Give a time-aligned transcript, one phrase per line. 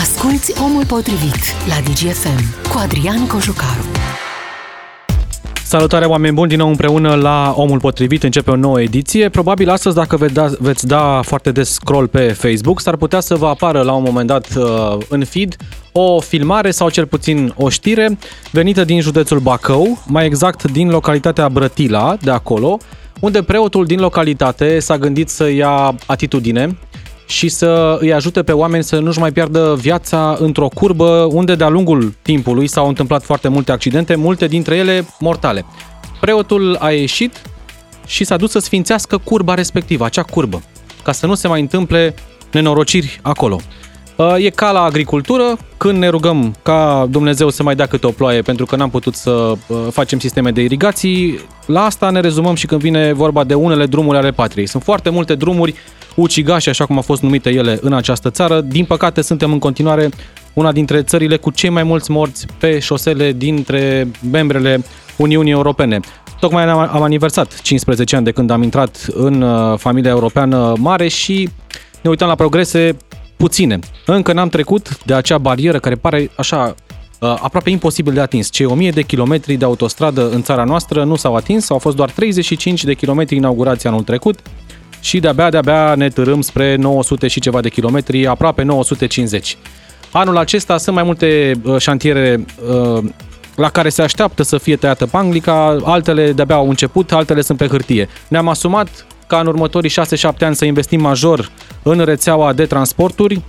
[0.00, 3.84] Asculți Omul Potrivit la DGFM cu Adrian Cojucaru.
[5.64, 9.28] Salutare oameni buni, din nou împreună la Omul Potrivit, începe o nouă ediție.
[9.28, 13.34] Probabil astăzi, dacă veți da, veți da foarte des scroll pe Facebook, s-ar putea să
[13.34, 15.56] vă apară la un moment dat uh, în feed
[15.92, 18.18] o filmare sau cel puțin o știre
[18.50, 22.78] venită din județul Bacău, mai exact din localitatea Brătila, de acolo,
[23.20, 26.76] unde preotul din localitate s-a gândit să ia atitudine
[27.32, 31.68] și să îi ajute pe oameni să nu-și mai piardă viața într-o curbă unde de-a
[31.68, 35.64] lungul timpului s-au întâmplat foarte multe accidente, multe dintre ele mortale.
[36.20, 37.42] Preotul a ieșit
[38.06, 40.62] și s-a dus să sfințească curba respectivă, acea curbă,
[41.02, 42.14] ca să nu se mai întâmple
[42.50, 43.60] nenorociri acolo.
[44.38, 48.42] E ca la agricultură, când ne rugăm ca Dumnezeu să mai dea câte o ploaie
[48.42, 49.52] pentru că n-am putut să
[49.90, 54.18] facem sisteme de irigații, la asta ne rezumăm și când vine vorba de unele drumuri
[54.18, 54.66] ale patriei.
[54.66, 55.74] Sunt foarte multe drumuri
[56.14, 58.60] ucigașe, așa cum au fost numite ele în această țară.
[58.60, 60.08] Din păcate, suntem în continuare
[60.52, 64.84] una dintre țările cu cei mai mulți morți pe șosele dintre membrele
[65.16, 66.00] Uniunii Europene.
[66.40, 71.48] Tocmai am aniversat 15 ani de când am intrat în uh, familia europeană mare și
[72.00, 72.96] ne uităm la progrese
[73.36, 73.78] puține.
[74.06, 76.74] Încă n-am trecut de acea barieră care pare așa
[77.20, 78.50] uh, aproape imposibil de atins.
[78.50, 82.10] Cei 1000 de kilometri de autostradă în țara noastră nu s-au atins, au fost doar
[82.10, 84.38] 35 de kilometri inaugurați anul trecut
[85.02, 89.56] și de-abia, de-abia ne târâm spre 900 și ceva de kilometri, aproape 950.
[90.10, 93.04] Anul acesta sunt mai multe uh, șantiere uh,
[93.56, 97.66] la care se așteaptă să fie tăiată panglica, altele de-abia au început, altele sunt pe
[97.66, 98.08] hârtie.
[98.28, 99.94] Ne-am asumat ca în următorii 6-7
[100.40, 101.50] ani să investim major
[101.82, 103.42] în rețeaua de transporturi,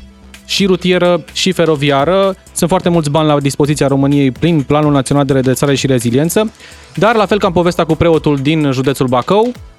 [0.45, 2.36] și rutieră și feroviară.
[2.54, 6.52] Sunt foarte mulți bani la dispoziția României prin Planul Național de Redresare și Reziliență,
[6.95, 9.73] dar la fel ca în povestea cu preotul din județul Bacău, Uh,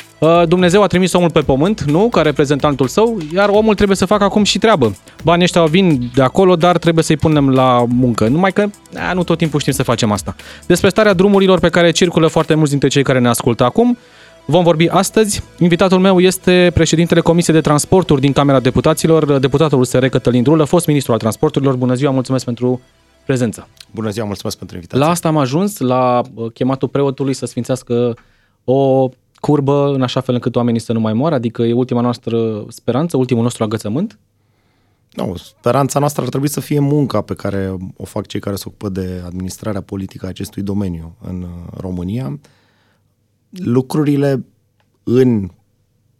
[0.46, 4.24] Dumnezeu a trimis omul pe pământ, nu, ca reprezentantul său, iar omul trebuie să facă
[4.24, 4.96] acum și treabă.
[5.24, 8.28] Banii ăștia vin de acolo, dar trebuie să-i punem la muncă.
[8.28, 8.66] Numai că
[9.08, 10.34] a, nu tot timpul știm să facem asta.
[10.66, 13.98] Despre starea drumurilor pe care circulă foarte mulți dintre cei care ne ascultă acum,
[14.46, 15.42] Vom vorbi astăzi.
[15.58, 20.86] Invitatul meu este președintele Comisiei de Transporturi din Camera Deputaților, deputatul USR Cătălin Drulă, fost
[20.86, 21.76] ministru al transporturilor.
[21.76, 22.80] Bună ziua, mulțumesc pentru
[23.24, 23.68] prezență.
[23.90, 25.04] Bună ziua, mulțumesc pentru invitație.
[25.04, 28.16] La asta am ajuns, la uh, chematul preotului să sfințească
[28.64, 29.08] o
[29.44, 31.34] curbă în așa fel încât oamenii să nu mai moară?
[31.34, 34.18] Adică e ultima noastră speranță, ultimul nostru agățământ?
[35.12, 38.64] Nu, speranța noastră ar trebui să fie munca pe care o fac cei care se
[38.66, 42.40] ocupă de administrarea politică a acestui domeniu în uh, România.
[43.50, 44.44] Lucrurile
[45.02, 45.50] în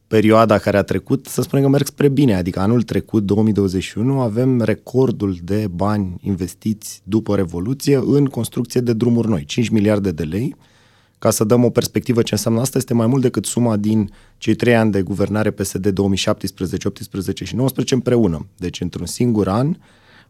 [0.07, 4.61] perioada care a trecut, să spunem că merg spre bine, adică anul trecut, 2021, avem
[4.61, 10.57] recordul de bani investiți după Revoluție în construcție de drumuri noi, 5 miliarde de lei,
[11.25, 14.55] ca să dăm o perspectivă ce înseamnă asta, este mai mult decât suma din cei
[14.55, 18.47] trei ani de guvernare PSD 2017, 18 și 19 împreună.
[18.57, 19.77] Deci, într-un singur an,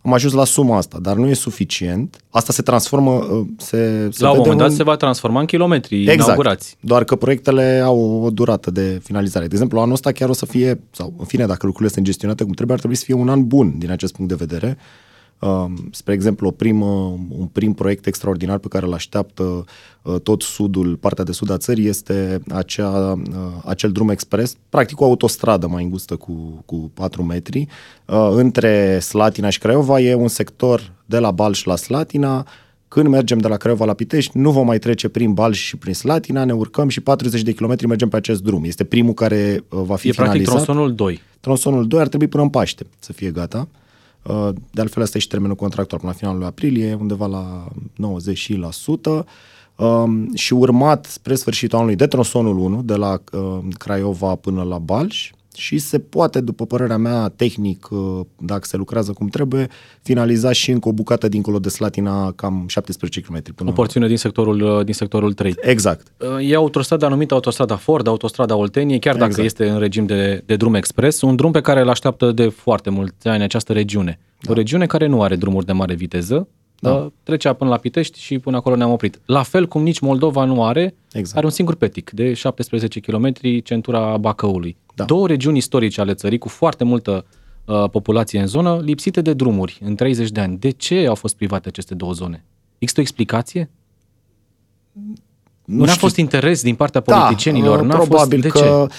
[0.04, 2.16] am ajuns la suma asta, dar nu e suficient.
[2.30, 3.10] Asta se transformă...
[3.10, 4.74] Uh, se, se la un moment dat un...
[4.74, 6.76] se va transforma în kilometri exact, inaugurați.
[6.80, 9.46] doar că proiectele au o durată de finalizare.
[9.46, 12.44] De exemplu, anul ăsta chiar o să fie, sau în fine, dacă lucrurile sunt gestionate
[12.44, 14.78] cum trebuie, ar trebui să fie un an bun din acest punct de vedere.
[15.38, 19.64] Um, spre exemplu, o primă, un prim proiect extraordinar pe care îl așteaptă
[20.02, 25.00] uh, tot sudul, partea de sud a țării, este acea, uh, acel drum expres, practic
[25.00, 27.66] o autostradă mai îngustă cu, cu 4 metri.
[28.06, 32.46] Uh, între Slatina și Craiova e un sector de la Balș la Slatina,
[32.88, 35.94] când mergem de la Craiova la Pitești, nu vom mai trece prin Balș și prin
[35.94, 38.64] Slatina, ne urcăm și 40 de kilometri mergem pe acest drum.
[38.64, 40.40] Este primul care va fi e finalizat.
[40.40, 41.20] E practic tronsonul 2.
[41.40, 43.58] Tronsonul 2 ar trebui până în Paște să fie gata.
[43.58, 43.80] Uh, Uh,
[44.70, 47.68] de altfel, asta e și termenul contractual până la finalul lui aprilie, undeva la
[49.22, 49.24] 90%.
[49.76, 54.78] Um, și urmat spre sfârșitul anului de tronsonul 1, de la uh, Craiova până la
[54.78, 59.68] Balș, și se poate, după părerea mea, tehnic, uh, dacă se lucrează cum trebuie,
[60.02, 63.54] finaliza și încă o bucată dincolo de Slatina, cam 17 km.
[63.54, 65.54] Până o porțiune din sectorul, din sectorul 3.
[65.60, 66.12] Exact.
[66.40, 69.46] E autostrada numită autostrada Ford, autostrada Oltenie, chiar dacă exact.
[69.46, 72.90] este în regim de, de drum expres, un drum pe care îl așteaptă de foarte
[72.90, 74.18] mulți ani această regiune.
[74.40, 74.50] Da.
[74.50, 76.48] O regiune care nu are drumuri de mare viteză,
[76.80, 77.12] da.
[77.22, 79.20] trecea până la Pitești și până acolo ne-am oprit.
[79.24, 81.36] La fel cum nici Moldova nu are, exact.
[81.36, 83.32] are un singur petic de 17 km
[83.62, 84.76] centura Bacăului.
[84.94, 85.04] Da.
[85.04, 87.24] Două regiuni istorice ale țării cu foarte multă
[87.64, 90.56] uh, populație în zonă, lipsite de drumuri în 30 de ani.
[90.58, 92.44] De ce au fost private aceste două zone?
[92.78, 93.70] Există o explicație?
[95.64, 97.84] Nu, nu a fost interes din partea da, politicienilor?
[97.84, 98.54] Da, probabil fost...
[98.54, 98.94] De că ce?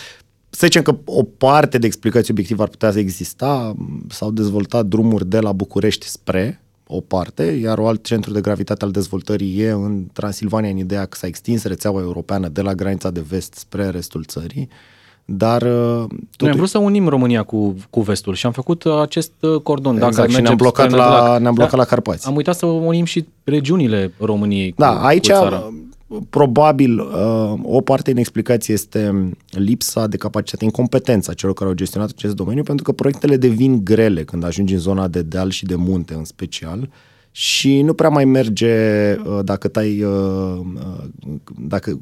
[0.50, 3.76] să zicem că o parte de explicații obiective ar putea să exista,
[4.10, 8.86] s-au dezvoltat drumuri de la București spre o parte, iar o alt centru de gravitate
[8.86, 13.10] al dezvoltării e în Transilvania, în ideea că s-a extins rețeaua europeană de la granița
[13.12, 14.70] de vest spre restul țării.
[15.26, 16.04] dar uh,
[16.38, 19.62] Noi am vrut să unim România cu, cu vestul și am făcut uh, acest uh,
[19.62, 19.96] cordon.
[19.96, 21.40] Exact, Dacă și ne-am mergem blocat, spre la, Nădlac.
[21.42, 22.28] ne-am blocat Da, la Carpați.
[22.28, 25.74] Am uitat să unim și regiunile României cu, Da, aici cu țara.
[26.30, 32.10] Probabil uh, o parte din explicație este lipsa de capacitate, incompetența celor care au gestionat
[32.10, 35.76] acest domeniu, pentru că proiectele devin grele când ajungi în zona de deal și de
[35.76, 36.90] munte în special
[37.38, 38.76] și nu prea mai merge
[39.16, 41.04] uh, dacă tai, uh, uh,
[41.58, 42.00] dacă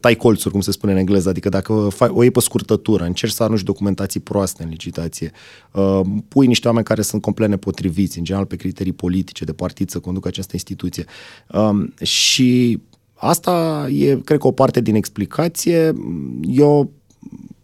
[0.00, 3.32] tai colțuri, cum se spune în engleză, adică dacă fai, o iei pe scurtătură, încerci
[3.32, 5.30] să arunci documentații proaste în licitație,
[5.72, 9.90] uh, pui niște oameni care sunt complet nepotriviți, în general pe criterii politice de partid
[9.90, 11.04] să conducă această instituție.
[11.52, 12.80] Um, și
[13.22, 15.92] asta e, cred că, o parte din explicație.
[16.42, 16.90] Eu,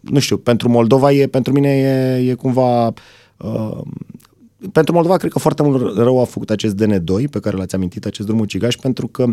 [0.01, 2.93] nu știu, pentru Moldova e, pentru mine e, e cumva...
[3.37, 3.79] Uh,
[4.73, 8.07] pentru Moldova cred că foarte mult rău a făcut acest DN2 pe care l-ați amintit,
[8.07, 9.27] acest drum ucigaș, pentru că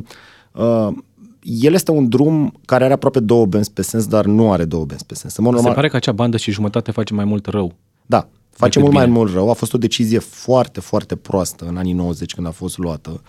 [0.52, 0.98] uh,
[1.42, 4.86] el este un drum care are aproape două benzi pe sens, dar nu are două
[4.86, 5.36] benzi pe sens.
[5.36, 7.74] În mod Se normal, pare că acea bandă și jumătate face mai mult rău.
[8.06, 9.18] da, face decât mult mai bine.
[9.18, 9.50] mult rău.
[9.50, 13.10] A fost o decizie foarte, foarte proastă în anii 90 când a fost luată.
[13.14, 13.20] Uh,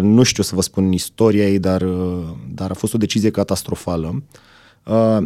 [0.00, 2.24] nu știu să vă spun istoria ei, dar, uh,
[2.54, 4.22] dar a fost o decizie catastrofală.
[4.86, 5.18] Uh,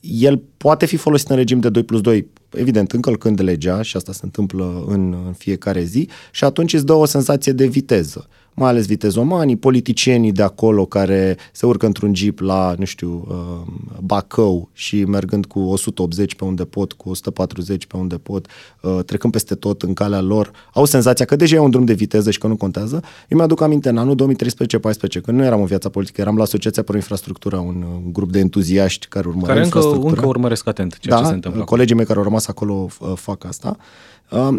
[0.00, 4.12] el poate fi folosit în regim de 2 plus 2, evident, încălcând legea și asta
[4.12, 8.68] se întâmplă în, în fiecare zi și atunci îți dă o senzație de viteză mai
[8.68, 14.68] ales vitezomanii, politicienii de acolo care se urcă într-un jeep la, nu știu, uh, Bacău
[14.72, 18.46] și mergând cu 180 pe unde pot, cu 140 pe unde pot,
[18.80, 21.92] uh, trecând peste tot în calea lor, au senzația că deja e un drum de
[21.92, 23.02] viteză și că nu contează.
[23.28, 26.82] Eu mi-aduc aminte în anul 2013-14, când nu eram în viața politică, eram la Asociația
[26.82, 30.20] Pro Infrastructură, un, un grup de entuziaști care urmăreau Care încă, infrastructura.
[30.20, 31.60] încă urmăresc atent ceea da, ce se întâmplă.
[31.60, 31.76] acolo.
[31.76, 33.76] colegii mei care au rămas acolo uh, fac asta.
[33.78, 33.84] Uh,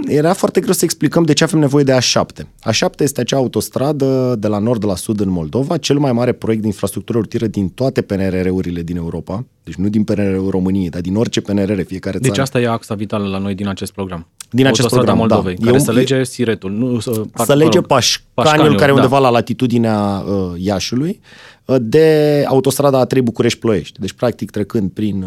[0.06, 2.44] Era foarte greu să explicăm de ce avem nevoie de A7.
[2.44, 6.62] A7 este acea autostradă de la nord la sud în Moldova, cel mai mare proiect
[6.62, 11.16] de infrastructură rutieră din toate PNRR-urile din Europa, deci nu din PNRR-ul României, dar din
[11.16, 12.42] orice PNRR, fiecare Deci țară.
[12.42, 14.28] asta e axa vitală la noi din acest program.
[14.50, 15.36] Din acest Autostrada program, da.
[15.36, 16.72] Moldovei, E care un- să lege Siretul.
[16.72, 19.02] Nu, să, să lege Pașcaniul, care e da.
[19.02, 21.20] undeva la latitudinea uh, Iașului,
[21.66, 24.00] uh, de autostrada A3 București-Ploiești.
[24.00, 25.22] Deci, practic, trecând prin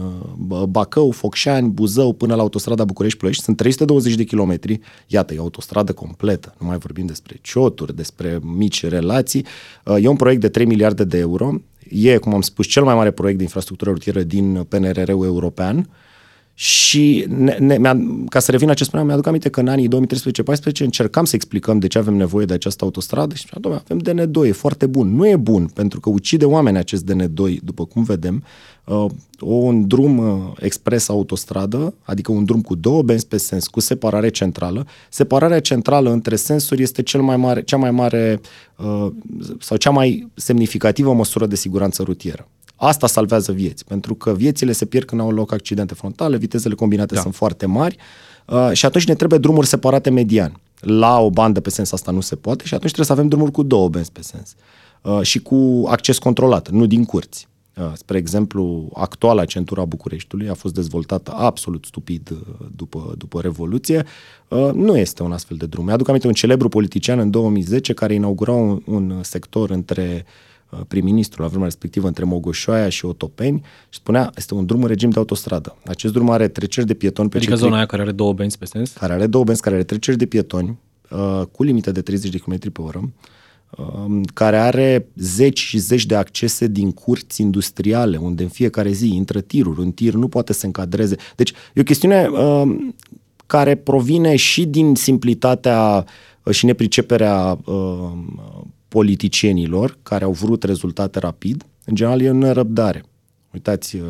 [0.51, 4.81] uh, Bacău, Focșani, Buzău, până la autostrada București-Ploiești, sunt 320 de kilometri.
[5.07, 6.55] Iată, e o autostradă completă.
[6.59, 9.47] Nu mai vorbim despre cioturi, despre mici relații.
[9.85, 11.53] Uh, e un proiect de 3 miliarde de euro.
[11.91, 15.89] E, cum am spus, cel mai mare proiect de infrastructură rutieră din PNRR-ul european.
[16.63, 19.89] Și ne, ne, mi-a, ca să revin la ce spuneam, mi-aduc aminte că în anii
[19.89, 19.91] 2013-2014
[20.79, 24.49] încercam să explicăm de ce avem nevoie de această autostradă și spuneam, "Dom'le, avem DN2,
[24.49, 25.15] e foarte bun.
[25.15, 28.45] Nu e bun, pentru că ucide oameni acest DN2, după cum vedem.
[28.85, 29.07] Uh,
[29.41, 34.29] un drum uh, expres autostradă, adică un drum cu două benzi pe sens, cu separare
[34.29, 34.87] centrală.
[35.11, 38.41] Separarea centrală între sensuri este cel mai mare, cea mai mare
[38.77, 39.07] uh,
[39.59, 42.49] sau cea mai semnificativă măsură de siguranță rutieră.
[42.83, 47.15] Asta salvează vieți, pentru că viețile se pierd când au loc accidente frontale, vitezele combinate
[47.15, 47.21] da.
[47.21, 47.97] sunt foarte mari
[48.47, 50.61] uh, și atunci ne trebuie drumuri separate median.
[50.81, 53.53] La o bandă pe sens asta nu se poate și atunci trebuie să avem drumuri
[53.53, 54.55] cu două benzi pe sens
[55.03, 57.49] uh, și cu acces controlat, nu din curți.
[57.77, 64.05] Uh, spre exemplu, actuala centura Bucureștiului a fost dezvoltată absolut stupid uh, după, după Revoluție.
[64.49, 65.85] Uh, Nu este un astfel de drum.
[65.85, 70.49] Mi-aduc aminte un celebru politician în 2010 care inaugura un, un sector între uh,
[70.89, 75.11] prim-ministru la vremea respectivă între Mogoșoaia și Otopeni și spunea, este un drum în regim
[75.11, 75.77] de autostradă.
[75.87, 78.59] Acest drum are treceri de pietoni pe Adică cei zona aia care are două benzi
[78.59, 78.93] pe sens.
[78.93, 80.79] care are două benzi, care are treceri de pietoni
[81.11, 83.13] uh, cu limită de 30 de km pe oră,
[83.71, 89.15] uh, care are zeci și zeci de accese din curți industriale, unde în fiecare zi
[89.15, 89.81] intră tiruri.
[89.81, 91.17] Un tir nu poate să se încadreze.
[91.37, 92.77] Deci e o chestiune uh,
[93.47, 96.05] care provine și din simplitatea
[96.43, 98.11] uh, și nepriceperea uh,
[98.91, 101.67] politicienilor care au vrut rezultate rapid.
[101.85, 103.05] În general e o nerăbdare.
[103.53, 104.03] Uitați, uh,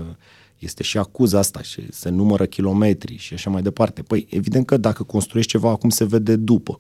[0.59, 4.03] este și acuza asta și se numără kilometri și așa mai departe.
[4.03, 6.79] Păi, evident că dacă construiești ceva, acum se vede după.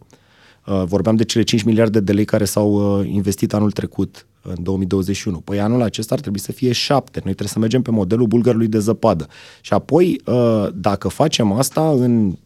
[0.67, 4.63] Uh, Vorbeam de cele 5 miliarde de lei care s-au uh, investit anul trecut, în
[4.63, 5.41] 2021.
[5.41, 7.11] Păi anul acesta ar trebui să fie 7.
[7.13, 9.27] Noi trebuie să mergem pe modelul bulgarului de zăpadă.
[9.61, 12.37] Și apoi, uh, dacă facem asta în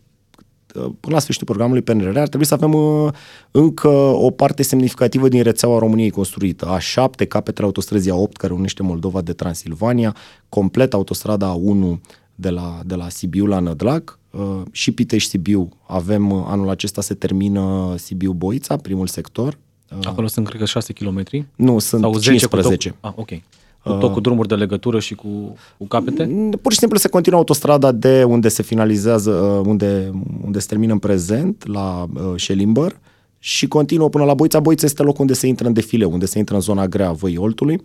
[0.78, 3.12] până la sfârșitul programului PNRR ar trebui să avem uh,
[3.50, 6.76] încă o parte semnificativă din rețeaua României construită.
[6.78, 10.16] A7, capetele autostrăzii A8 care unește Moldova de Transilvania,
[10.48, 12.00] complet autostrada A1
[12.34, 15.68] de la, de la Sibiu la Nădlac uh, și Pitești-Sibiu.
[15.86, 19.58] Avem, uh, anul acesta se termină Sibiu-Boița, primul sector.
[20.02, 21.22] Acolo sunt, cred că, 6 km.
[21.54, 22.88] Nu, sunt Sau 10 15.
[22.88, 23.42] Cu tot, ah, ok.
[23.84, 26.24] Cu tot cu drumuri de legătură și cu, cu capete?
[26.62, 30.10] Pur și simplu se continuă autostrada de unde se finalizează, uh, unde,
[30.44, 32.98] unde se termină în prezent, la uh, Șelimber,
[33.38, 34.60] și continuă până la Boița.
[34.60, 37.12] Boița este locul unde se intră în defileu, unde se intră în zona grea a
[37.12, 37.80] Văii Oltului,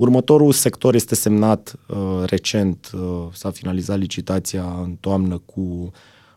[0.00, 3.00] Următorul sector este semnat uh, recent, uh,
[3.32, 5.90] s-a finalizat licitația în toamnă cu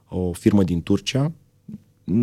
[0.09, 1.31] o firmă din Turcia.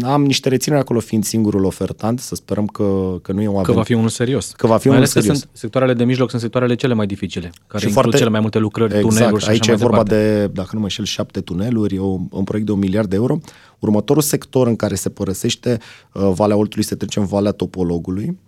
[0.03, 3.67] Am niște rețineri acolo fiind singurul ofertant, să sperăm că, că nu e o avent...
[3.67, 4.53] Că va fi unul serios.
[4.57, 5.39] Că va fi mai unul ales serios.
[5.39, 8.31] că sunt sectoarele de mijloc sunt sectoarele cele mai dificile, care Și includ foarte- cele
[8.31, 9.15] mai multe lucrări, Exact.
[9.15, 10.39] tuneluri și Aici așa e mai vorba departe.
[10.41, 13.39] de, dacă nu mă înșel, șapte tuneluri, o, un proiect de un miliard de euro.
[13.79, 15.79] Următorul sector în care se părăsește
[16.13, 18.39] uh, Valea Oltului se trece în Valea Topologului.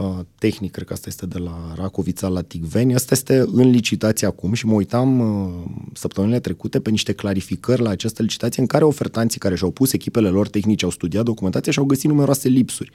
[0.00, 2.94] Uh, tehnic, cred că asta este de la Racovița la Ticveni.
[2.94, 5.52] Asta este în licitație acum și mă uitam uh,
[5.92, 10.28] săptămânile trecute pe niște clarificări la această licitație în care ofertanții care și-au pus echipele
[10.28, 12.90] lor tehnice au studiat documentația și au găsit numeroase lipsuri.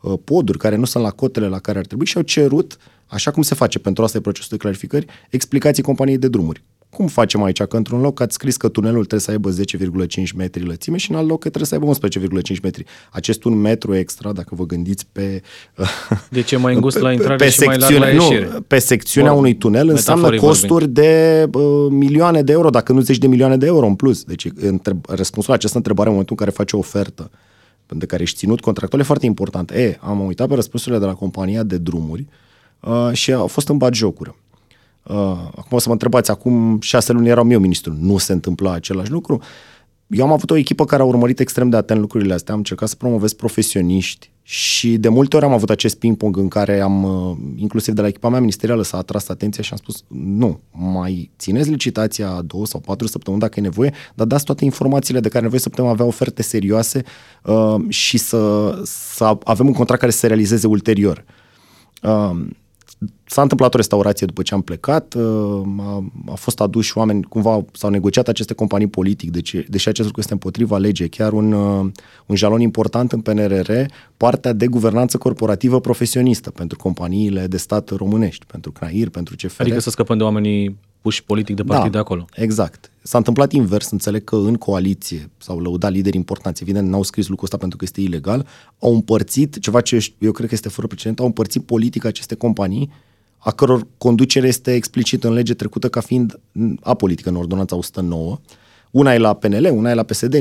[0.00, 3.30] Uh, poduri care nu sunt la cotele la care ar trebui și au cerut, așa
[3.30, 6.62] cum se face pentru asta e procesul de clarificări, explicații companiei de drumuri.
[6.94, 7.62] Cum facem aici?
[7.62, 11.16] Că într-un loc ați scris că tunelul trebuie să aibă 10,5 metri lățime și în
[11.16, 12.08] alt loc că trebuie să aibă
[12.56, 12.84] 11,5 metri.
[13.10, 15.42] Acest un metru extra, dacă vă gândiți pe...
[16.30, 18.50] Deci e mai îngust la pe- intrare pe și mai larg la secțiune- ieșire.
[18.52, 22.92] Nu, pe secțiunea Vor- unui tunel înseamnă metaforic costuri de uh, milioane de euro, dacă
[22.92, 24.24] nu zeci de milioane de euro în plus.
[24.24, 27.30] Deci întreb, răspunsul la această întrebare în momentul în care faci o ofertă
[27.86, 29.70] de care ești ținut contractual e foarte important.
[29.70, 32.26] E, am uitat pe răspunsurile de la compania de drumuri
[32.80, 34.36] uh, și au fost în jocură.
[35.04, 35.16] Uh,
[35.56, 39.10] acum o să mă întrebați, acum șase luni eram eu ministru, nu se întâmpla același
[39.10, 39.42] lucru.
[40.06, 42.88] Eu am avut o echipă care a urmărit extrem de atent lucrurile astea, am încercat
[42.88, 47.36] să promovez profesioniști și de multe ori am avut acest ping-pong în care am, uh,
[47.56, 51.70] inclusiv de la echipa mea ministerială, s-a atras atenția și am spus, nu, mai țineți
[51.70, 55.42] licitația două sau patru săptămâni dacă e nevoie, dar dați toate informațiile de care e
[55.42, 57.02] nevoie să putem avea oferte serioase
[57.42, 61.24] uh, și să, să avem un contract care să se realizeze ulterior.
[62.02, 62.46] Uh,
[63.24, 67.64] S-a întâmplat o restaurație după ce am plecat, uh, a, a fost aduși oameni, cumva
[67.72, 71.52] s-au negociat aceste companii politic, deci, deși acest lucru este împotriva legii, e chiar un,
[71.52, 71.90] uh,
[72.26, 73.70] un jalon important în PNRR,
[74.16, 79.60] partea de guvernanță corporativă profesionistă pentru companiile de stat românești, pentru CNAIR, pentru CFR.
[79.62, 82.24] Adică să scăpăm de oamenii puși politic de partid Da, de acolo.
[82.34, 82.90] Exact.
[83.02, 87.44] S-a întâmplat invers, înțeleg că în coaliție s-au lăudat lideri importanți, evident n-au scris lucrul
[87.44, 88.46] ăsta pentru că este ilegal,
[88.78, 92.90] au împărțit, ceva ce eu cred că este fără precedent, au împărțit politic aceste companii,
[93.38, 96.40] a căror conducere este explicit în lege trecută ca fiind
[96.80, 98.38] apolitică în ordonanța 109.
[98.90, 100.34] Una e la PNL, una e la PSD,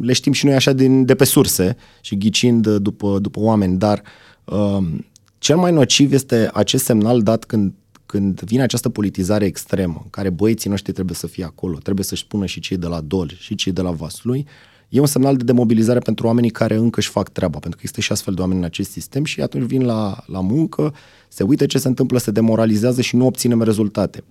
[0.00, 4.02] le știm și noi așa din, de pe surse și ghicind după, după oameni, dar
[4.44, 5.06] um,
[5.38, 7.72] cel mai nociv este acest semnal dat când
[8.12, 12.22] când vine această politizare extremă, în care băieții noștri trebuie să fie acolo, trebuie să-și
[12.22, 14.46] spună și cei de la Dol și cei de la Vaslui,
[14.88, 18.00] e un semnal de demobilizare pentru oamenii care încă își fac treaba, pentru că există
[18.00, 20.94] și astfel de oameni în acest sistem și atunci vin la, la muncă,
[21.28, 24.24] se uită ce se întâmplă, se demoralizează și nu obținem rezultate.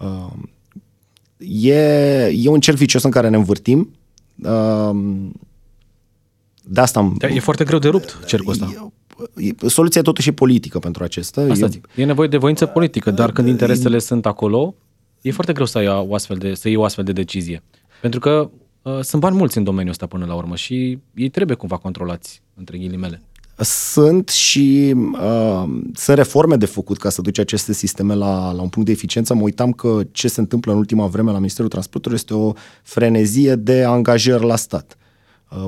[0.00, 0.32] Uh,
[1.64, 3.90] e, e un cerc vicios în care ne învârtim.
[4.44, 4.96] Uh,
[6.64, 7.14] de asta am...
[7.18, 8.70] Da, e foarte greu de rupt cercul ăsta.
[8.74, 8.92] E,
[9.66, 11.40] soluția totuși e politică pentru acesta.
[11.40, 11.88] Asta e, zic.
[11.94, 14.74] E nevoie de voință politică, dar când interesele sunt acolo,
[15.20, 17.62] e foarte greu să iei o astfel de, să iei o astfel de decizie.
[18.00, 18.50] Pentru că
[18.82, 22.42] uh, sunt bani mulți în domeniul ăsta până la urmă și ei trebuie cumva controlați,
[22.54, 23.22] între ghilimele.
[23.60, 28.68] Sunt și uh, sunt reforme de făcut ca să duci aceste sisteme la, la un
[28.68, 29.34] punct de eficiență.
[29.34, 33.54] Mă uitam că ce se întâmplă în ultima vreme la Ministerul Transportului este o frenezie
[33.54, 34.96] de angajări la stat.
[34.98, 35.07] Uh,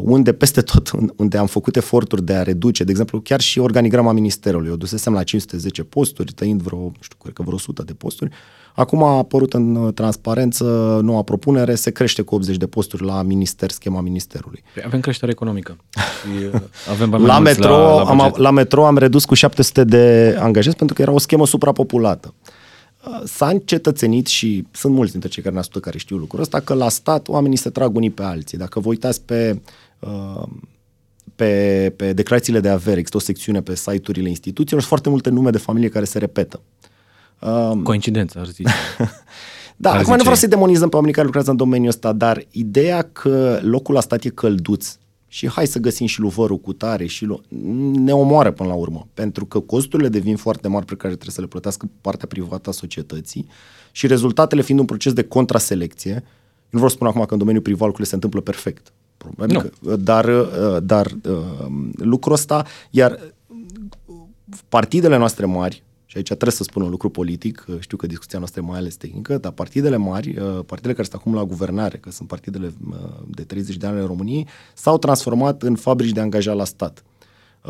[0.03, 4.13] unde peste tot, unde am făcut eforturi de a reduce, de exemplu, chiar și organigrama
[4.13, 4.69] Ministerului.
[4.69, 8.31] Eu dusesem la 510 posturi, tăind vreo, nu știu, cred că vreo 100 de posturi.
[8.75, 10.65] Acum a apărut în uh, transparență
[11.03, 14.63] noua propunere, se crește cu 80 de posturi la minister, schema ministerului.
[14.75, 15.77] Păi avem creștere economică.
[15.91, 16.61] Și, uh,
[16.91, 18.37] avem bani La mai mulți metro, la, la, am, buget.
[18.37, 22.35] la metro am redus cu 700 de angajați pentru că era o schemă suprapopulată.
[23.07, 26.61] Uh, S-a încetățenit și sunt mulți dintre cei care ne ascultă care știu lucrul ăsta,
[26.61, 28.59] că la stat oamenii se trag unii pe alții.
[28.59, 29.61] Dacă vă uitați pe,
[29.99, 30.42] uh,
[31.37, 35.50] pe, pe declarațiile de avere, există o secțiune pe site-urile instituțiilor, sunt foarte multe nume
[35.50, 36.61] de familie care se repetă.
[37.38, 38.71] Um, Coincidență, ar zice.
[39.76, 40.16] Da, Ar acum zice.
[40.16, 43.95] nu vreau să-i demonizăm pe oamenii care lucrează în domeniul ăsta, dar ideea că locul
[43.95, 44.97] la stat e călduț
[45.33, 47.41] și hai să găsim și luvărul cu tare și lu-
[47.93, 51.41] ne omoară până la urmă, pentru că costurile devin foarte mari pe care trebuie să
[51.41, 53.47] le plătească partea privată a societății
[53.93, 56.11] și rezultatele fiind un proces de contraselecție.
[56.13, 56.21] Eu
[56.71, 58.93] nu vreau să spun acum că în domeniul privat lucrurile se întâmplă perfect.
[59.17, 59.89] Probabil Nu.
[59.91, 60.31] că, dar,
[60.83, 63.19] dar uh, lucrul ăsta, iar
[64.69, 68.61] partidele noastre mari, și aici trebuie să spun un lucru politic, știu că discuția noastră
[68.61, 70.33] e mai ales tehnică, dar partidele mari,
[70.67, 72.73] partidele care sunt acum la guvernare, că sunt partidele
[73.26, 77.05] de 30 de ani ale României, s-au transformat în fabrici de angajat la stat.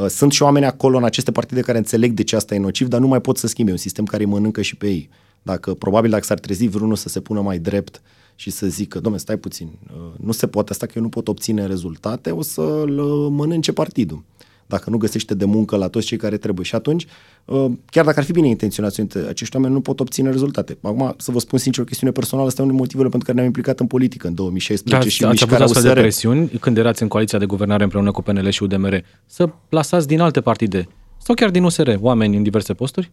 [0.09, 3.01] Sunt și oameni acolo în aceste partide care înțeleg de ce asta e nociv, dar
[3.01, 5.09] nu mai pot să schimbe un sistem care îi mănâncă și pe ei.
[5.43, 8.03] Dacă, probabil dacă s-ar trezi vreunul să se pună mai drept
[8.35, 9.69] și să zică, domnule, stai puțin,
[10.17, 12.91] nu se poate asta că eu nu pot obține rezultate, o să-l
[13.31, 14.25] mănânce partidul.
[14.71, 16.65] Dacă nu găsește de muncă la toți cei care trebuie.
[16.65, 17.07] Și atunci,
[17.45, 20.79] uh, chiar dacă ar fi bine intenționați, acești oameni nu pot obține rezultate.
[20.81, 23.47] Acum, să vă spun sincer, o chestiune personală, asta e unul motivele pentru care ne-am
[23.47, 25.95] implicat în politică în 2016 da, și ați avut astfel USR.
[25.95, 30.07] de presiuni când erați în coaliția de guvernare împreună cu PNL și UDMR să plasați
[30.07, 30.89] din alte partide
[31.23, 33.11] sau chiar din USR oameni în diverse posturi?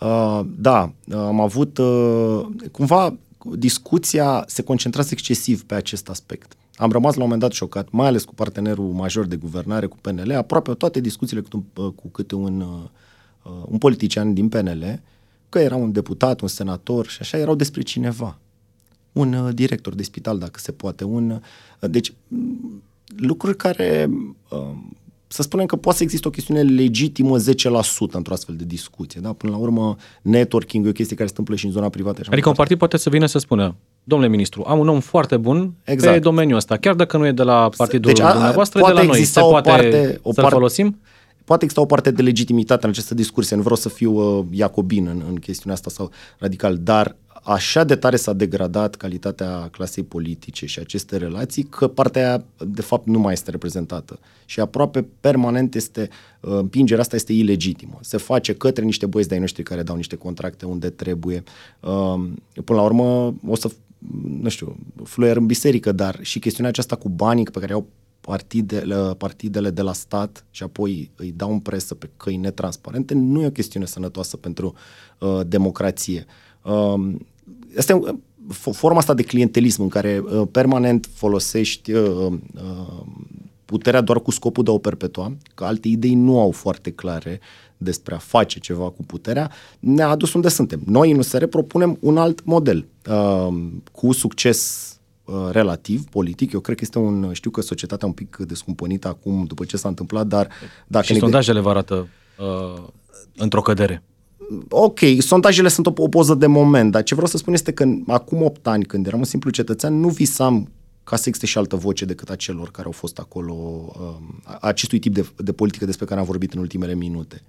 [0.00, 2.40] Uh, da, am avut uh,
[2.72, 3.14] cumva
[3.54, 6.52] discuția se concentrează excesiv pe acest aspect.
[6.76, 9.96] Am rămas la un moment dat șocat, mai ales cu partenerul major de guvernare, cu
[10.00, 11.64] PNL, aproape toate discuțiile cu,
[11.94, 15.00] cu câte un, uh, un politician din PNL,
[15.48, 18.38] că era un deputat, un senator și așa, erau despre cineva.
[19.12, 21.04] Un uh, director de spital, dacă se poate.
[21.04, 22.12] Un, uh, deci,
[23.16, 24.10] lucruri care
[25.36, 27.42] să spunem că poate să există o chestiune legitimă 10%
[28.10, 29.20] într-o astfel de discuție.
[29.20, 29.32] Da?
[29.32, 32.18] Până la urmă, networking e o chestie care se întâmplă și în zona privată.
[32.20, 33.74] Așa adică un partid poate să vină să spună,
[34.04, 36.14] domnule ministru, am un om foarte bun exact.
[36.14, 39.02] pe domeniul ăsta, chiar dacă nu e de la partidul deci, a, dumneavoastră, de la
[39.02, 39.24] noi.
[39.24, 41.00] Se o poate parte, o să parte, folosim?
[41.46, 43.56] Poate exista o parte de legitimitate în această discursie.
[43.56, 47.96] Nu vreau să fiu uh, iacobin în, în chestiunea asta sau radical, dar așa de
[47.96, 53.18] tare s-a degradat calitatea clasei politice și aceste relații că partea aia, de fapt, nu
[53.18, 54.18] mai este reprezentată.
[54.44, 56.08] Și aproape permanent este,
[56.40, 57.98] uh, împingerea asta este ilegitimă.
[58.00, 61.42] Se face către niște băieți de-ai noștri care dau niște contracte unde trebuie.
[61.80, 62.28] Uh,
[62.64, 63.70] până la urmă, o să,
[64.40, 67.86] nu știu, fluier în biserică, dar și chestiunea aceasta cu banii pe care au
[68.26, 73.42] partidele, partidele de la stat și apoi îi dau în presă pe căi netransparente, nu
[73.42, 74.74] e o chestiune sănătoasă pentru
[75.18, 76.26] uh, democrație.
[76.62, 77.14] Uh,
[77.78, 78.14] asta e
[78.72, 83.02] forma asta de clientelism în care uh, permanent folosești uh, uh,
[83.64, 87.40] puterea doar cu scopul de a o perpetua, că alte idei nu au foarte clare
[87.76, 90.80] despre a face ceva cu puterea, ne-a adus unde suntem.
[90.84, 93.48] Noi în USR propunem un alt model uh,
[93.92, 94.85] cu succes uh,
[95.50, 96.52] relativ politic.
[96.52, 97.32] Eu cred că este un...
[97.32, 100.48] Știu că societatea un pic descumpănită acum după ce s-a întâmplat, dar...
[100.86, 102.82] Dacă și sondajele vă arată uh,
[103.36, 104.02] într-o cădere
[104.68, 107.84] ok, sondajele sunt o, o poză de moment, dar ce vreau să spun este că
[108.06, 110.68] acum 8 ani, când eram un simplu cetățean, nu visam
[111.04, 114.98] ca să existe și altă voce decât a celor care au fost acolo, um, acestui
[114.98, 117.42] tip de, de politică despre care am vorbit în ultimele minute.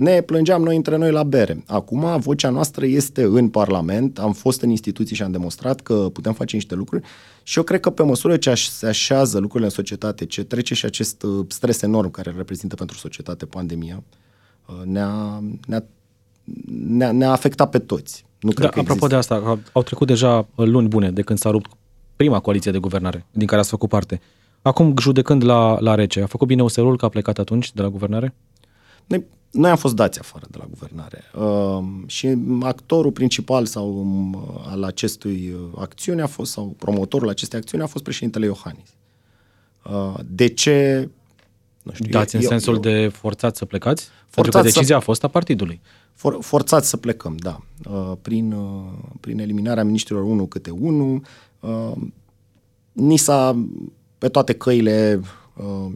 [0.00, 1.62] Ne plângeam noi între noi la bere.
[1.66, 6.32] Acum vocea noastră este în Parlament, am fost în instituții și am demonstrat că putem
[6.32, 7.02] face niște lucruri
[7.42, 10.84] și eu cred că pe măsură ce se așează lucrurile în societate, ce trece și
[10.84, 14.02] acest uh, stres enorm care reprezintă pentru societate pandemia,
[14.66, 15.84] uh, ne-a, ne-a
[16.86, 18.24] ne-a, ne-a afectat pe toți.
[18.40, 19.34] Nu cred da, că apropo există.
[19.34, 21.70] de asta, au trecut deja luni bune de când s-a rupt
[22.16, 24.20] prima coaliție de guvernare din care ați făcut parte.
[24.62, 27.88] Acum, judecând la, la rece, a făcut bine USR-ul că a plecat atunci de la
[27.88, 28.34] guvernare?
[29.10, 34.48] Noi, noi am fost dați afară de la guvernare uh, și actorul principal sau um,
[34.66, 38.94] al acestui uh, acțiune a fost, sau promotorul acestei acțiuni a fost președintele Iohannis.
[39.84, 41.08] Uh, de ce?
[41.82, 44.08] Nu știu, Dați eu, în sensul eu, de forțat să plecați?
[44.30, 44.94] Pentru că decizia să...
[44.94, 45.80] a fost a partidului
[46.20, 47.60] for, forțați să plecăm, da.
[47.90, 51.22] Uh, prin, uh, prin eliminarea ministrilor unul câte unul,
[51.60, 51.92] uh,
[52.92, 53.66] ni s-a,
[54.18, 55.20] pe toate căile,
[55.56, 55.92] uh,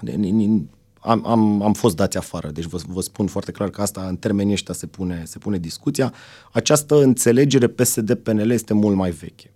[0.00, 0.68] ni, ni,
[1.08, 2.50] am, am, am fost dați afară.
[2.50, 5.58] Deci vă, vă spun foarte clar că asta, în termenii ăștia, se pune, se pune
[5.58, 6.12] discuția.
[6.52, 9.50] Această înțelegere PSD-PNL este mult mai veche.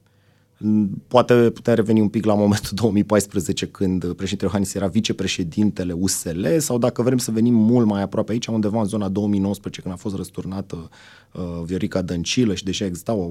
[1.08, 6.78] Poate putem reveni un pic la momentul 2014 când președintele Iohannis era vicepreședintele USL sau
[6.78, 10.16] dacă vrem să venim mult mai aproape aici, undeva în zona 2019 când a fost
[10.16, 10.88] răsturnată
[11.32, 13.30] uh, Viorica Dăncilă și deja exista o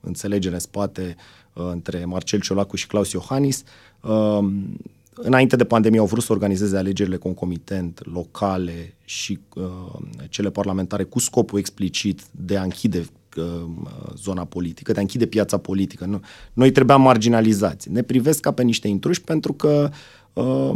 [0.00, 1.16] înțelegere în spate
[1.52, 3.62] uh, între Marcel Ciolacu și Claus Iohannis.
[4.00, 4.38] Uh,
[5.14, 9.64] înainte de pandemie au vrut să organizeze alegerile concomitent, locale și uh,
[10.28, 13.70] cele parlamentare cu scopul explicit de a închide Uh,
[14.16, 16.04] zona politică, de a închide piața politică.
[16.04, 16.20] Nu.
[16.52, 17.90] Noi trebuiam marginalizați.
[17.90, 19.90] Ne privesc ca pe niște intruși pentru că
[20.32, 20.72] uh,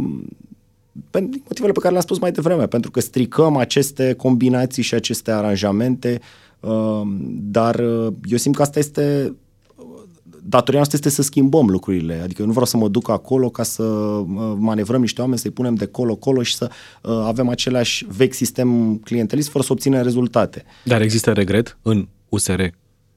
[1.09, 5.31] pentru motivele pe care le-am spus mai devreme, pentru că stricăm aceste combinații și aceste
[5.31, 6.21] aranjamente,
[6.59, 7.79] uh, dar
[8.23, 9.35] eu simt că asta este
[10.49, 12.19] datoria noastră este să schimbăm lucrurile.
[12.23, 13.83] Adică eu nu vreau să mă duc acolo ca să
[14.57, 16.69] manevrăm niște oameni, să-i punem de colo-colo și să
[17.01, 20.63] uh, avem același vechi sistem clientelist fără să obținem rezultate.
[20.83, 22.61] Dar există regret în USR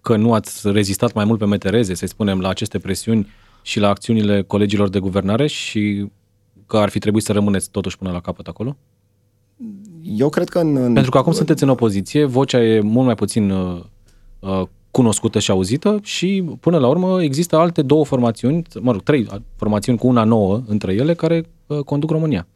[0.01, 3.29] că nu ați rezistat mai mult pe metereze, să spunem, la aceste presiuni
[3.63, 6.07] și la acțiunile colegilor de guvernare și
[6.67, 8.77] că ar fi trebuit să rămâneți totuși până la capăt acolo?
[10.03, 10.77] Eu cred că în...
[10.77, 10.93] în...
[10.93, 13.83] Pentru că acum sunteți în opoziție, vocea e mult mai puțin uh,
[14.39, 19.29] uh, cunoscută și auzită și până la urmă există alte două formațiuni, mă rog, trei
[19.57, 22.47] formațiuni cu una nouă între ele care uh, conduc România.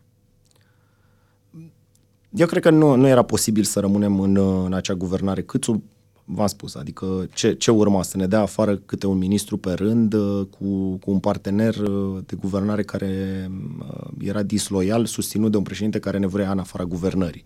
[2.37, 5.83] Eu cred că nu, nu era posibil să rămânem în, în acea guvernare cât sub
[6.25, 8.03] v-am spus, adică ce, ce urma?
[8.03, 12.23] Să ne dea afară câte un ministru pe rând uh, cu, cu un partener uh,
[12.27, 16.85] de guvernare care uh, era disloial, susținut de un președinte care ne vrea în afara
[16.85, 17.45] guvernării.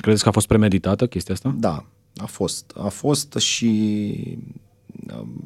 [0.00, 1.54] Credeți că a fost premeditată chestia asta?
[1.58, 1.84] Da,
[2.16, 2.72] a fost.
[2.76, 4.38] A fost și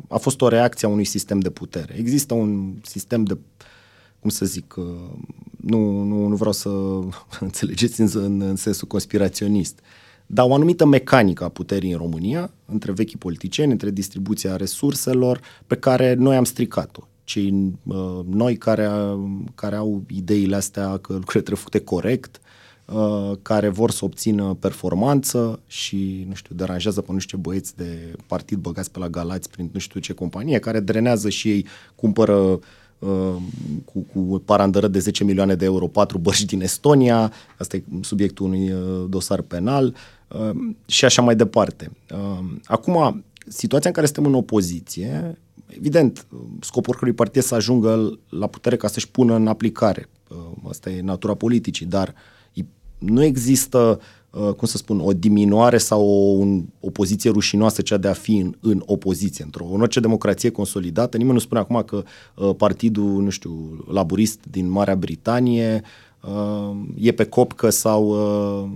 [0.08, 1.94] a fost o reacție a unui sistem de putere.
[1.98, 3.38] Există un sistem de,
[4.20, 4.74] cum să zic,
[5.60, 6.68] nu, nu, nu vreau să
[7.40, 9.80] înțelegeți în, în sensul conspiraționist,
[10.26, 15.76] dar o anumită mecanică a puterii în România, între vechi politicieni, între distribuția resurselor, pe
[15.76, 17.08] care noi am stricat-o.
[17.24, 18.90] Cei uh, noi care,
[19.54, 22.40] care au ideile astea că lucrurile trebuie făcute corect,
[22.84, 27.76] uh, care vor să obțină performanță și, nu știu, deranjează pe nu știu ce băieți
[27.76, 31.66] de partid băgați pe la Galați prin nu știu ce companie, care drenează și ei,
[31.94, 32.58] cumpără uh,
[33.04, 33.36] Uh,
[33.84, 38.46] cu, cu parandără de 10 milioane de euro, patru bărci din Estonia, asta e subiectul
[38.46, 39.94] unui uh, dosar penal
[40.28, 40.50] uh,
[40.86, 41.90] și așa mai departe.
[42.64, 46.26] Acum, situația în care suntem în opoziție, evident,
[46.60, 50.08] scopul oricărui partid să ajungă la putere ca să-și pună în aplicare.
[50.68, 52.14] Asta e natura politicii, dar
[53.06, 54.00] nu există
[54.34, 58.12] Uh, cum să spun, o diminuare sau o, un, o poziție rușinoasă, cea de a
[58.12, 59.44] fi în, în opoziție.
[59.44, 62.02] Într-o în orice democrație consolidată, nimeni nu spune acum că
[62.34, 65.82] uh, partidul, nu știu, laburist din Marea Britanie
[66.20, 68.68] uh, e pe copcă sau uh,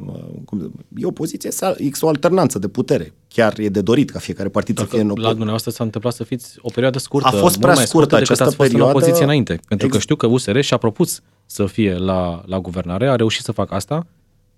[0.44, 3.12] cum, e o poziție, există o alternanță de putere.
[3.28, 5.28] Chiar e de dorit ca fiecare partid Dacă să fie în opoziție.
[5.28, 8.42] La dumneavoastră s-a întâmplat să fiți o perioadă scurtă, a fost prea scurtă, scurtă această
[8.44, 8.92] ați fost perioadă.
[8.92, 9.60] în opoziție înainte.
[9.68, 13.44] Pentru ex- că știu că USR și-a propus să fie la, la guvernare, a reușit
[13.44, 14.06] să facă asta,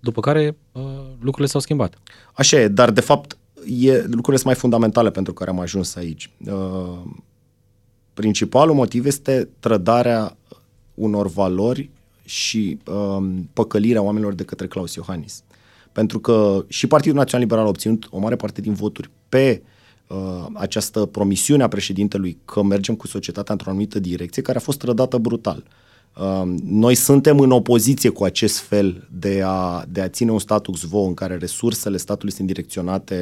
[0.01, 0.81] după care uh,
[1.19, 1.97] lucrurile s-au schimbat.
[2.33, 3.37] Așa e, dar de fapt
[3.79, 6.31] e, lucrurile sunt mai fundamentale pentru care am ajuns aici.
[6.45, 7.01] Uh,
[8.13, 10.37] principalul motiv este trădarea
[10.93, 11.89] unor valori
[12.25, 15.43] și uh, păcălirea oamenilor de către Claus Iohannis.
[15.91, 19.61] Pentru că și Partidul Național Liberal a obținut o mare parte din voturi pe
[20.07, 24.79] uh, această promisiune a președintelui că mergem cu societatea într-o anumită direcție, care a fost
[24.79, 25.63] trădată brutal.
[25.65, 25.90] Uh, Um,
[26.63, 31.01] noi suntem în opoziție cu acest fel de a, de a ține un status quo
[31.01, 33.15] în care resursele statului sunt direcționate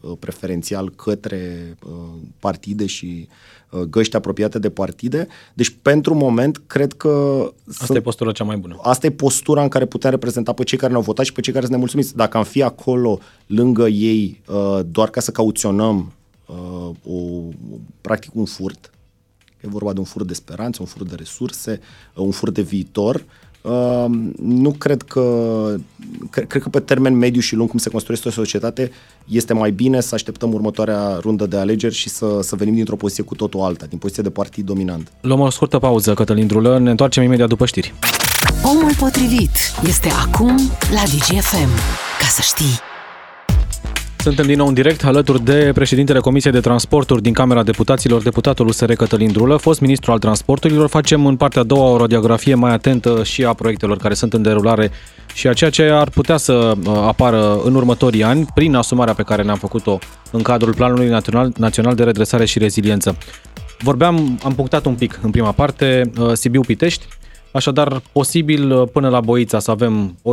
[0.00, 1.92] uh, preferențial către uh,
[2.38, 3.28] partide și
[3.70, 5.26] uh, găști apropiate de partide.
[5.54, 7.42] Deci, pentru moment, cred că...
[7.68, 8.78] Asta sunt, e postura cea mai bună.
[8.82, 11.52] Asta e postura în care putem reprezenta pe cei care ne-au votat și pe cei
[11.52, 12.16] care sunt nemulțumiți.
[12.16, 14.42] Dacă am fi acolo lângă ei
[14.86, 16.12] doar ca să cauționăm
[17.04, 17.42] o,
[18.00, 18.90] practic un furt,
[19.66, 21.80] E vorba de un fur de speranță, un fur de resurse,
[22.14, 23.24] un fur de viitor.
[23.62, 24.04] Uh,
[24.42, 25.22] nu cred că,
[26.30, 28.90] cred, cred că pe termen mediu și lung, cum se construiește o societate,
[29.24, 33.22] este mai bine să așteptăm următoarea rundă de alegeri și să, să venim dintr-o poziție
[33.22, 35.12] cu totul alta, din poziție de partid dominant.
[35.20, 37.94] Luăm o scurtă pauză, Cătălin Drulă, ne întoarcem imediat după știri.
[38.62, 40.56] Omul potrivit este acum
[40.90, 41.70] la DGFM.
[42.20, 42.95] Ca să știi.
[44.26, 48.66] Suntem din nou în direct alături de președintele Comisiei de Transporturi din Camera Deputaților, deputatul
[48.66, 50.88] USR Cătălin Drulă, fost ministru al transporturilor.
[50.88, 54.42] Facem în partea a doua o radiografie mai atentă și a proiectelor care sunt în
[54.42, 54.90] derulare
[55.34, 59.22] și a ceea ce ar putea să uh, apară în următorii ani prin asumarea pe
[59.22, 59.98] care ne-am făcut-o
[60.30, 63.16] în cadrul Planului Național, Național de Redresare și Reziliență.
[63.78, 67.06] Vorbeam, am punctat un pic în prima parte, uh, Sibiu-Pitești,
[67.52, 70.30] așadar posibil uh, până la Boița să avem o,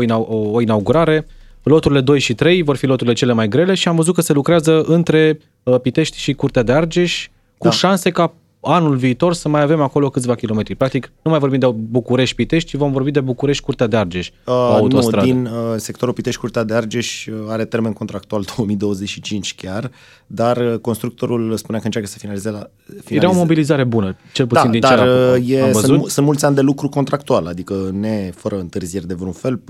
[0.51, 1.25] o inaugurare,
[1.63, 4.34] Loturile 2 și 3 vor fi loturile cele mai grele și am văzut că se
[4.34, 7.73] lucrează între uh, Pitești și Curtea de Argeș cu da.
[7.73, 10.76] șanse ca anul viitor să mai avem acolo câțiva kilometri.
[10.76, 14.30] Practic, nu mai vorbim de București-Pitești, ci vom vorbi de București-Curtea de Argeș.
[14.45, 19.91] Uh, nu, din uh, sectorul Pitești-Curtea de Argeș uh, are termen contractual 2025 chiar,
[20.28, 22.69] dar uh, constructorul spunea că încearcă să finalizeze la...
[22.86, 23.15] Finalize.
[23.15, 26.45] Era o mobilizare bună, cel puțin da, din dar ce uh, e, sunt, sunt mulți
[26.45, 29.62] ani de lucru contractual, adică ne, fără întârzieri de vreun fel,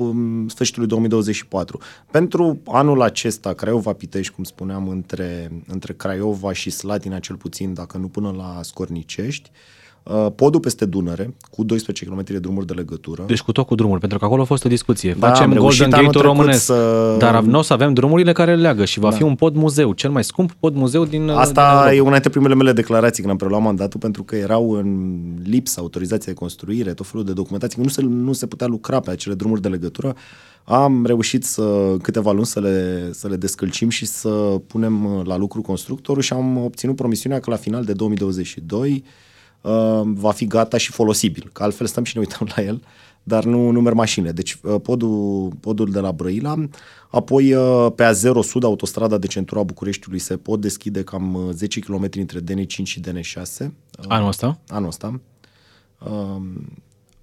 [0.47, 1.79] sfârșitul 2024.
[2.11, 8.07] Pentru anul acesta, Craiova-Pitești, cum spuneam, între, între Craiova și Slatina, cel puțin, dacă nu
[8.07, 9.82] până la Scor Cornicești, uh,
[10.35, 13.23] podul peste Dunăre, cu 12 km de drumuri de legătură.
[13.27, 15.15] Deci cu tot cu drumuri, pentru că acolo a fost o discuție.
[15.19, 17.15] Da, Facem Golden Gate românesc, să...
[17.19, 19.15] dar nu o să avem drumurile care leagă și va da.
[19.15, 22.29] fi un pod muzeu, cel mai scump pod muzeu din Asta din e una dintre
[22.29, 26.93] primele mele declarații când am preluat mandatul, pentru că erau în lipsa autorizația de construire,
[26.93, 29.67] tot felul de documentații, că nu se, nu se putea lucra pe acele drumuri de
[29.67, 30.15] legătură.
[30.63, 34.29] Am reușit să câteva luni să le, să le descălcim și să
[34.67, 39.03] punem la lucru constructorul și am obținut promisiunea că la final de 2022
[39.63, 42.81] uh, va fi gata și folosibil, că altfel stăm și ne uităm la el,
[43.23, 44.31] dar nu, nu merg mașinile.
[44.31, 46.55] Deci uh, podul, podul de la Brăila,
[47.09, 51.85] apoi uh, pe A0 Sud, autostrada de centura Bucureștiului, se pot deschide cam 10 uh,
[51.85, 53.67] km între DN5 și DN6.
[54.07, 54.59] Anul ăsta?
[54.67, 55.19] Anul ăsta.
[55.99, 56.41] Uh,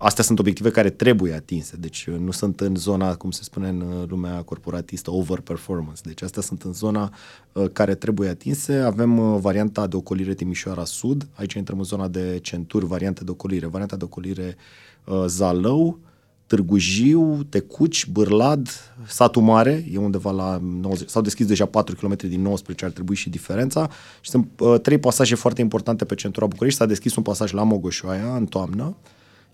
[0.03, 3.69] astea sunt obiective care trebuie atinse, deci uh, nu sunt în zona, cum se spune
[3.69, 6.01] în uh, lumea corporatistă, overperformance.
[6.05, 7.13] Deci astea sunt în zona
[7.53, 8.75] uh, care trebuie atinse.
[8.75, 13.31] Avem uh, varianta de ocolire Timișoara Sud, aici intrăm în zona de centuri, variante de
[13.31, 13.67] ocolire.
[13.67, 14.57] Varianta de ocolire
[15.05, 15.99] uh, Zalău,
[16.47, 18.69] Târgu Jiu, Tecuci, Bârlad,
[19.07, 23.15] Satul Mare, e undeva la 90, s-au deschis deja 4 km din 19, ar trebui
[23.15, 23.91] și diferența.
[24.21, 26.79] Și sunt uh, trei pasaje foarte importante pe centura București.
[26.79, 28.97] S-a deschis un pasaj la Mogoșoaia în toamnă,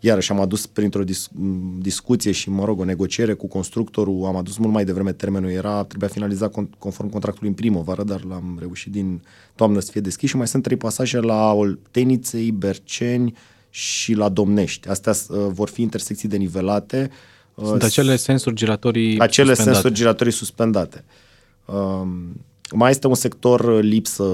[0.07, 4.37] iarăși am adus printr-o dis- m, discuție și, mă rog, o negociere cu constructorul, am
[4.37, 8.57] adus mult mai devreme termenul, era, trebuia finalizat con- conform contractului în primăvară, dar l-am
[8.59, 9.23] reușit din
[9.55, 13.35] toamnă să fie deschis și mai sunt trei pasaje la Olteniței, Berceni
[13.71, 14.89] și la Domnești.
[14.89, 17.11] Astea uh, vor fi intersecții denivelate.
[17.55, 19.73] uh, Sunt acele sensuri giratorii acele suspendate.
[19.73, 21.05] sensuri giratorii suspendate.
[21.65, 22.41] Um,
[22.75, 24.25] mai este un sector uh, lipsă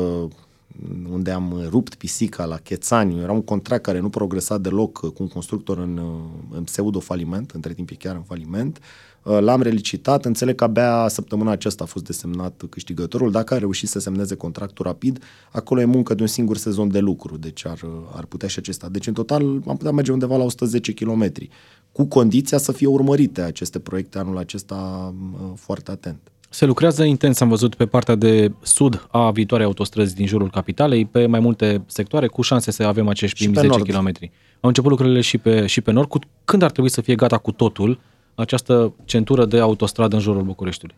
[1.11, 3.21] unde am rupt pisica la Chețaniu.
[3.21, 7.51] Era un contract care nu progresa deloc uh, cu un constructor în, uh, în pseudo-faliment,
[7.51, 8.79] între timp e chiar în faliment.
[9.23, 13.31] Uh, L-am relicitat, înțeleg că abia săptămâna aceasta a fost desemnat câștigătorul.
[13.31, 16.99] Dacă a reușit să semneze contractul rapid, acolo e muncă de un singur sezon de
[16.99, 18.89] lucru, deci ar, uh, ar putea și acesta.
[18.89, 21.33] Deci în total am putea merge undeva la 110 km,
[21.93, 26.32] cu condiția să fie urmărite aceste proiecte anul acesta uh, foarte atent.
[26.53, 31.05] Se lucrează intens, am văzut, pe partea de sud a viitoarei autostrăzi din jurul capitalei,
[31.05, 34.13] pe mai multe sectoare, cu șanse să avem acești Și primi pe 10 nord.
[34.13, 34.31] km.
[34.61, 36.09] Au început lucrările și pe, și pe nord.
[36.09, 38.01] Cu, când ar trebui să fie gata cu totul
[38.35, 40.97] această centură de autostradă în jurul Bucureștiului?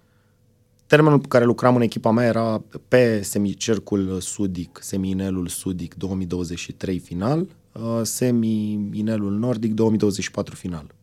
[0.86, 7.46] Termenul pe care lucram în echipa mea era pe semicercul sudic, semi-inelul sudic 2023 final,
[7.72, 10.94] uh, semi-inelul nordic 2024 final.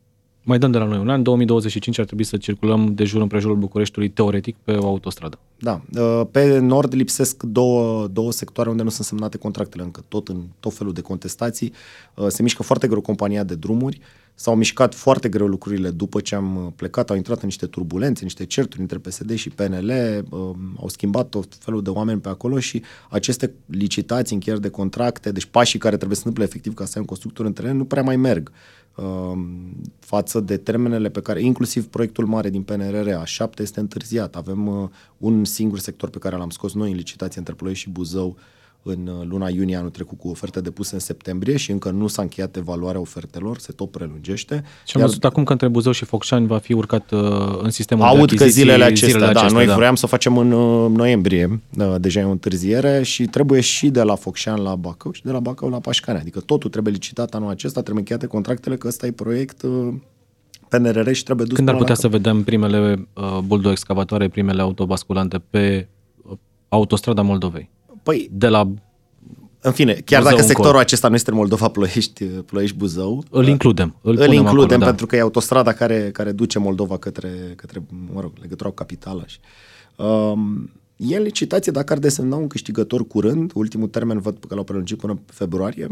[0.44, 3.56] Mai dăm de la noi un an, 2025 ar trebui să circulăm de jur împrejurul
[3.56, 5.40] Bucureștiului teoretic pe o autostradă.
[5.60, 10.28] Da, uh, pe nord lipsesc două, două sectoare unde nu sunt semnate contractele încă, tot
[10.28, 11.74] în tot felul de contestații.
[12.16, 14.00] Uh, Se mișcă foarte greu compania de drumuri,
[14.36, 18.24] s-au mișcat foarte greu lucrurile după ce am uh, plecat, au intrat în niște turbulențe,
[18.24, 19.90] niște certuri între PSD și PNL,
[20.30, 20.40] uh,
[20.80, 25.46] au schimbat tot felul de oameni pe acolo și aceste licitații, încheieri de contracte, deci
[25.46, 28.04] pașii care trebuie să întâmple efectiv ca să ai un constructor în teren, nu prea
[28.04, 28.52] mai merg
[28.96, 29.32] uh,
[30.00, 34.36] față de termenele pe care, inclusiv proiectul mare din PNRR, A7 este întârziat.
[34.36, 37.90] Avem uh, un singur sector pe care l-am scos noi în licitație între Ploiești și
[37.90, 38.38] Buzău
[38.84, 42.22] în uh, luna iunie anul trecut cu oferte depuse în septembrie și încă nu s-a
[42.22, 44.64] încheiat evaluarea ofertelor, se tot prelungește.
[44.86, 47.20] Și am văzut acum că între Buzău și Focșani va fi urcat uh,
[47.62, 50.08] în sistemul de Aud că achiziții zilele acestea, zilele da, acestea, noi vroiam să o
[50.08, 54.62] facem în uh, noiembrie, uh, deja e o întârziere și trebuie și de la Focșan
[54.62, 58.00] la Bacău și de la Bacău la Pașcane, adică totul trebuie licitat anul acesta, trebuie
[58.00, 59.94] încheiate contractele, că ăsta e proiect uh,
[60.68, 64.62] PNRR și trebuie dus Când ar până la putea să vedem primele uh, buldo-excavatoare, primele
[64.62, 65.88] autobasculante pe
[66.22, 66.38] uh,
[66.70, 67.70] autostrada Moldovei?
[68.04, 68.72] Păi, De la
[69.64, 70.48] în fine, chiar Buzău dacă încolo.
[70.48, 73.96] sectorul acesta nu este Moldova, Ploiești, Ploiești Buzău, îl includem.
[74.02, 74.86] Îl, îl punem includem acolo, da.
[74.86, 77.84] pentru că e autostrada care, care duce Moldova către, către,
[78.14, 79.24] mă rog, legătura cu capitala.
[79.26, 79.40] Și,
[79.98, 84.64] um, e în licitație dacă ar desemna un câștigător curând, ultimul termen văd că l-au
[84.64, 85.88] prelungit până pe februarie,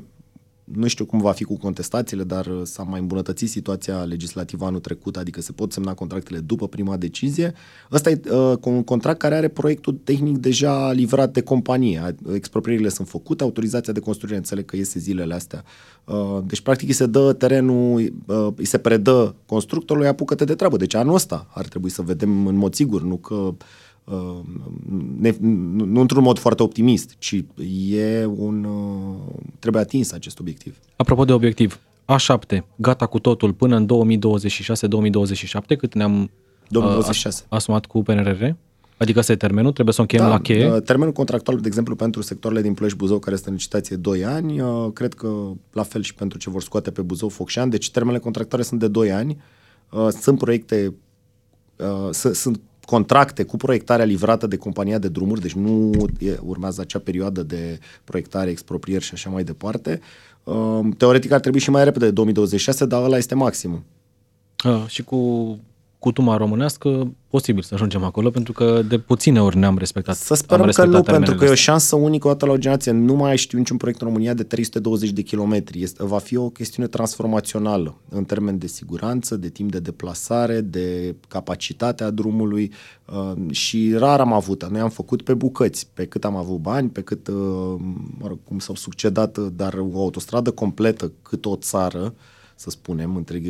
[0.73, 4.79] nu știu cum va fi cu contestațiile, dar uh, s-a mai îmbunătățit situația legislativă anul
[4.79, 7.53] trecut, adică se pot semna contractele după prima decizie.
[7.91, 12.15] Ăsta e uh, un contract care are proiectul tehnic deja livrat de companie.
[12.33, 15.63] Exproprierile sunt făcute, autorizația de construire înțeleg că iese zilele astea.
[16.05, 20.77] Uh, deci, practic, îi se dă terenul, uh, îi se predă constructorului, apucă-te de treabă.
[20.77, 23.53] Deci anul ăsta ar trebui să vedem în mod sigur, nu că uh,
[25.19, 27.43] ne, nu, nu într-un mod foarte optimist, ci
[27.91, 30.77] e un, uh, trebuie atins acest obiectiv.
[30.95, 31.79] Apropo de obiectiv,
[32.15, 36.29] A7, gata cu totul până în 2026-2027, cât ne-am
[36.67, 37.27] 2026.
[37.27, 38.43] uh, as- asumat cu PNRR?
[38.97, 40.71] Adică ăsta e termenul, trebuie să o încheiem la cheie.
[40.71, 44.25] uh, Termenul contractual, de exemplu, pentru sectoarele din Ploiești Buzău, care este în licitație 2
[44.25, 47.91] ani, uh, cred că la fel și pentru ce vor scoate pe Buzău Focșani, deci
[47.91, 49.37] termenele contractuale sunt de 2 ani.
[49.91, 50.93] Uh, Sunt proiecte,
[51.77, 56.81] uh, s- sunt contracte cu proiectarea livrată de compania de drumuri, deci nu e, urmează
[56.81, 60.01] acea perioadă de proiectare, exproprieri și așa mai departe.
[60.43, 63.83] Uh, Teoretic ar trebui și mai repede, 2026, dar ăla este maximum.
[64.65, 65.17] Uh, și cu
[65.99, 70.15] cutuma românească, posibil să ajungem acolo, pentru că de puține ori ne-am respectat.
[70.15, 71.73] Să am sperăm că respectat nu, pentru termenele că e o astea.
[71.73, 72.91] șansă unică o dată la o generație.
[72.91, 75.81] Nu mai știu niciun proiect în România de 320 de kilometri.
[75.81, 81.15] Este, va fi o chestiune transformațională în termen de siguranță, de timp de deplasare, de
[81.27, 82.71] capacitatea drumului
[83.05, 84.69] uh, și rar am avut.
[84.69, 87.35] Noi am făcut pe bucăți, pe cât am avut bani, pe cât, uh,
[88.19, 92.13] mă rog, cum s-au succedat, uh, dar o autostradă completă cât o țară,
[92.59, 93.41] să spunem, între,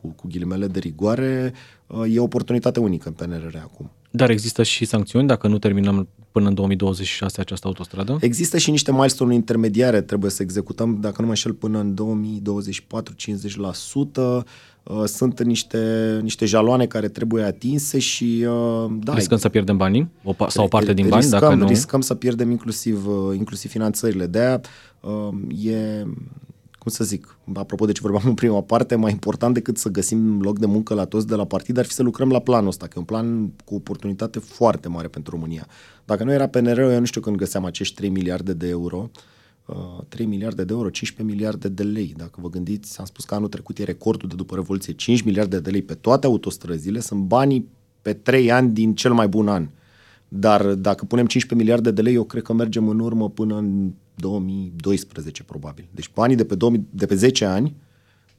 [0.00, 1.52] cu, cu ghilimele de rigoare,
[1.86, 3.90] uh, e o oportunitate unică în PNRR acum.
[4.10, 8.18] Dar există și sancțiuni dacă nu terminăm până până în 2026 această autostradă?
[8.20, 13.14] Există și niște milestone intermediare, trebuie să executăm, dacă nu mă înșel, până în 2024
[13.14, 14.44] 50%.
[14.82, 19.14] Uh, sunt niște, niște jaloane care trebuie atinse și uh, da.
[19.14, 21.22] Riscăm să pierdem banii o, sau o parte din bani?
[21.22, 21.66] Riscăm, dacă nu...
[21.66, 24.26] riscăm să pierdem inclusiv, uh, inclusiv finanțările.
[24.26, 24.60] De-aia
[25.64, 26.04] e,
[26.88, 30.40] cum să zic, apropo de ce vorbeam în prima parte, mai important decât să găsim
[30.40, 32.86] loc de muncă la toți de la partid ar fi să lucrăm la planul ăsta,
[32.86, 35.66] că e un plan cu oportunitate foarte mare pentru România.
[36.04, 39.10] Dacă nu era PNR, eu nu știu când găseam acești 3 miliarde de euro,
[40.08, 42.14] 3 uh, miliarde de euro, 15 miliarde de lei.
[42.16, 45.60] Dacă vă gândiți, am spus că anul trecut e recordul de după Revoluție, 5 miliarde
[45.60, 47.68] de lei pe toate autostrăzile, sunt banii
[48.02, 49.68] pe 3 ani din cel mai bun an.
[50.28, 53.92] Dar dacă punem 15 miliarde de lei, eu cred că mergem în urmă până în
[54.20, 55.88] 2012, probabil.
[55.90, 57.74] Deci banii de pe, 2000, de pe 10 ani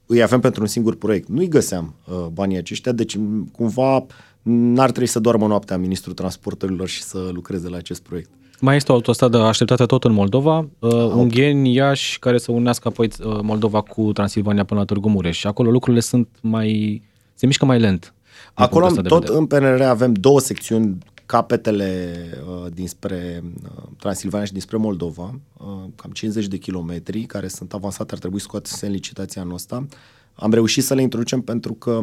[0.06, 1.28] îi avem pentru un singur proiect.
[1.28, 3.18] Nu-i găseam uh, banii aceștia, deci
[3.52, 4.06] cumva
[4.42, 8.30] n-ar trebui să doarmă noaptea ministrul transporturilor și să lucreze la acest proiect.
[8.60, 12.88] Mai este o autostradă așteptată tot în Moldova, uh, ah, Ungheni, Iași, care să unească
[12.88, 15.38] apoi uh, Moldova cu Transilvania până la Târgu Mureș.
[15.38, 17.02] Și acolo lucrurile sunt mai...
[17.34, 18.14] se mișcă mai lent.
[18.54, 20.98] Acolo tot în PNR avem două secțiuni,
[21.30, 22.14] capetele
[22.48, 25.66] uh, dinspre uh, Transilvania și dinspre Moldova, uh,
[25.96, 29.88] cam 50 de kilometri, care sunt avansate, ar trebui scoate în licitația noastră.
[30.34, 32.00] Am reușit să le introducem pentru că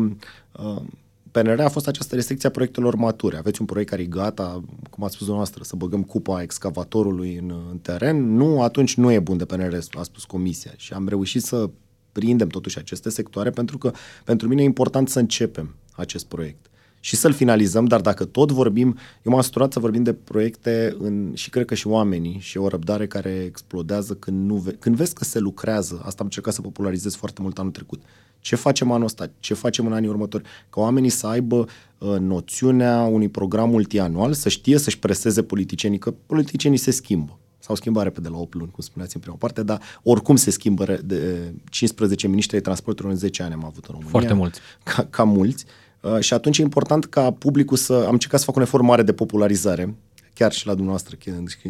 [0.53, 0.83] uh,
[1.31, 3.37] PNR a fost această restricție a proiectelor mature.
[3.37, 7.55] Aveți un proiect care e gata, cum ați spus dumneavoastră, să băgăm cupa excavatorului în,
[7.71, 8.35] în teren.
[8.35, 10.73] Nu, atunci nu e bun de PNR, a spus comisia.
[10.77, 11.71] Și am reușit să
[12.12, 13.93] prindem totuși aceste sectoare pentru că
[14.25, 16.67] pentru mine e important să începem acest proiect
[17.07, 18.87] și să-l finalizăm, dar dacă tot vorbim,
[19.23, 22.69] eu m-am săturat să vorbim de proiecte în, și cred că și oamenii și o
[22.69, 26.61] răbdare care explodează când, nu ve- când vezi că se lucrează, asta am încercat să
[26.61, 28.03] popularizez foarte mult anul trecut,
[28.40, 29.31] ce facem anul ăsta?
[29.38, 30.42] Ce facem în anii următori?
[30.71, 31.66] Ca oamenii să aibă
[31.99, 37.38] uh, noțiunea unui program multianual, să știe să-și preseze politicienii, că politicienii se schimbă.
[37.59, 40.99] S-au schimbat repede la 8 luni, cum spuneați în prima parte, dar oricum se schimbă
[41.05, 44.11] de 15 miniștri de transportului în 10 ani am avut în România.
[44.11, 44.61] Foarte mulți.
[44.83, 45.64] Ca, ca mulți.
[45.66, 45.86] Uh,
[46.21, 47.92] și atunci e important ca publicul să...
[48.07, 49.95] Am încercat să fac un efort mare de popularizare
[50.35, 51.16] chiar și la dumneavoastră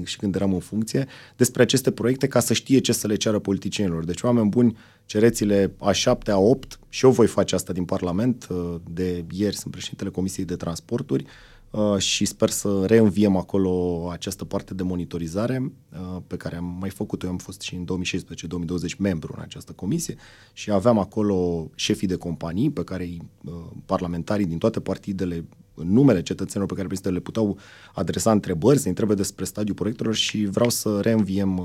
[0.04, 3.38] și când eram în funcție, despre aceste proiecte ca să știe ce să le ceară
[3.38, 4.04] politicienilor.
[4.04, 8.46] Deci, oameni buni, cereți-le a 7, a 8 și eu voi face asta din Parlament.
[8.50, 11.30] Uh, de ieri sunt președintele Comisiei de Transporturi Uh,
[11.98, 17.26] și sper să reînviem acolo această parte de monitorizare uh, pe care am mai făcut-o.
[17.26, 20.16] Eu am fost și în 2016-2020 membru în această comisie
[20.52, 23.08] și aveam acolo șefii de companii pe care
[23.44, 23.52] uh,
[23.86, 27.58] parlamentarii din toate partidele în numele cetățenilor pe care le puteau
[27.94, 31.62] adresa întrebări, să întrebe despre stadiul proiectelor și vreau să reînviem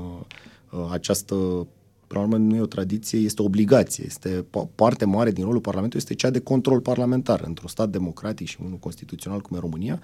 [0.90, 1.66] această
[2.12, 4.04] Până la urmă, nu e o tradiție, este o obligație.
[4.06, 7.42] Este parte mare din rolul Parlamentului, este cea de control parlamentar.
[7.44, 10.00] Într-un stat democratic și unul constituțional cum e România,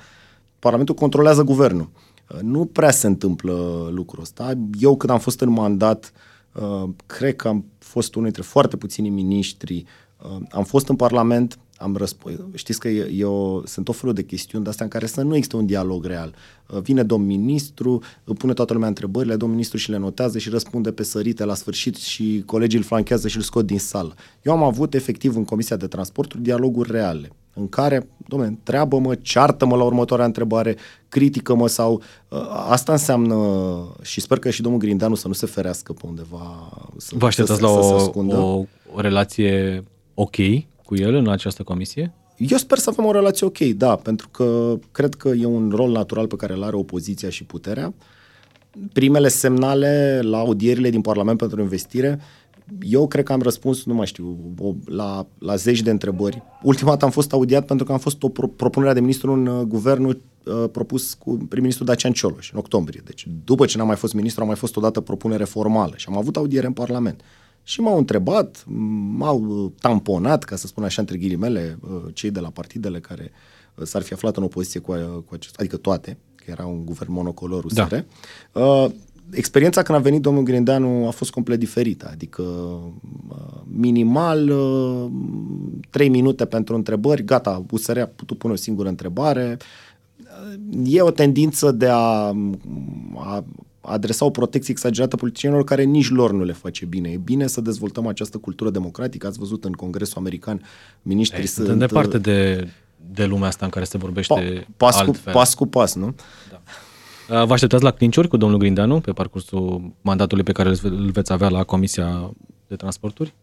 [0.58, 1.90] Parlamentul controlează guvernul.
[2.28, 4.52] Uh, nu prea se întâmplă lucrul ăsta.
[4.78, 6.12] Eu, când am fost în mandat,
[6.52, 9.84] uh, cred că am fost unul dintre foarte puțini miniștri.
[10.22, 12.34] Uh, am fost în Parlament, am răspuns.
[12.54, 15.22] Știți că e, e o, sunt o felul de chestiuni de astea în care să
[15.22, 16.34] nu există un dialog real.
[16.70, 18.02] Uh, vine domn ministru,
[18.38, 21.96] pune toată lumea întrebările, domn ministru și le notează și răspunde pe sărite la sfârșit
[21.96, 24.14] și colegii îl flanchează și îl scot din sală.
[24.42, 29.76] Eu am avut efectiv în Comisia de Transporturi dialoguri reale în care, domnule, întreabă-mă, ceartă-mă
[29.76, 30.76] la următoarea întrebare,
[31.08, 32.02] critică-mă sau...
[32.28, 32.38] Uh,
[32.68, 33.36] asta înseamnă,
[34.02, 36.72] și sper că și domnul Grindeanu să nu se ferească pe undeva.
[36.96, 38.64] Să, Vă așteptați la o, o,
[38.94, 40.36] o relație ok
[40.88, 42.12] cu el în această comisie?
[42.36, 45.90] Eu sper să avem o relație ok, da, pentru că cred că e un rol
[45.90, 47.94] natural pe care îl are opoziția și puterea.
[48.92, 52.20] Primele semnale la audierile din Parlament pentru investire,
[52.80, 56.42] eu cred că am răspuns, nu mai știu, la, la zeci de întrebări.
[56.62, 59.46] Ultima dată am fost audiat pentru că am fost o pro- propunere de ministru în
[59.46, 63.02] uh, guvernul uh, propus cu prim-ministru Dacian Cioloș în octombrie.
[63.04, 66.16] Deci după ce n-am mai fost ministru, am mai fost odată propunere formală și am
[66.16, 67.22] avut audiere în Parlament.
[67.68, 68.64] Și m-au întrebat,
[69.16, 73.30] m-au tamponat, ca să spun așa între ghilimele, uh, cei de la partidele care
[73.74, 76.84] uh, s-ar fi aflat în opoziție cu, uh, cu acest, adică toate, că era un
[76.84, 77.94] guvern monocolor USR.
[77.94, 78.04] Da.
[78.60, 78.90] Uh,
[79.30, 82.42] experiența când a venit domnul Grindeanu a fost complet diferită, adică
[83.64, 84.52] minimal,
[85.90, 89.56] trei minute pentru întrebări, gata, USR a putut pune o singură întrebare.
[90.84, 92.34] E o tendință de a,
[93.14, 93.44] a
[93.80, 97.08] adresa o protecție exagerată politicienilor care nici lor nu le face bine.
[97.08, 99.26] E bine să dezvoltăm această cultură democratică.
[99.26, 100.62] Ați văzut în Congresul American,
[101.02, 101.66] ministrii sunt...
[101.66, 102.68] Sunt departe uh, de,
[103.12, 105.32] de lumea asta în care se vorbește pa, pas altfel.
[105.32, 106.14] Cu, pas cu pas, nu?
[106.50, 106.60] Da.
[107.40, 111.32] Uh, vă așteptați la clinciuri cu domnul Grindeanu pe parcursul mandatului pe care îl veți
[111.32, 112.30] avea la Comisia
[112.66, 113.34] de Transporturi?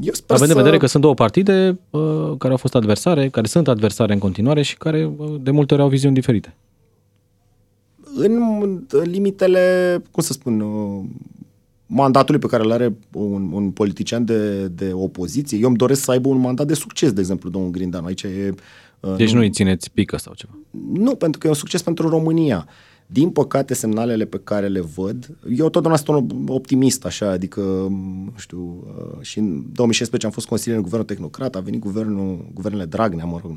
[0.00, 0.56] Eu sper Având să...
[0.56, 4.18] în vedere că sunt două partide uh, care au fost adversare, care sunt adversare în
[4.18, 6.54] continuare și care uh, de multe ori au viziuni diferite
[8.14, 11.04] în limitele, cum să spun, uh,
[11.86, 15.58] mandatului pe care îl are un, un politician de, de opoziție.
[15.58, 18.04] Eu îmi doresc să aibă un mandat de succes, de exemplu, domnul Grindan.
[18.04, 18.54] Aici e...
[19.00, 20.52] Uh, deci nu îi țineți pică sau ceva?
[20.92, 22.68] Nu, pentru că e un succes pentru România.
[23.06, 27.60] Din păcate, semnalele pe care le văd, eu totdeauna sunt optimist, așa, adică,
[28.24, 32.46] nu știu, uh, și în 2016 am fost consilier în guvernul tehnocrat, a venit guvernul,
[32.54, 33.56] guvernele Dragnea, mă rog,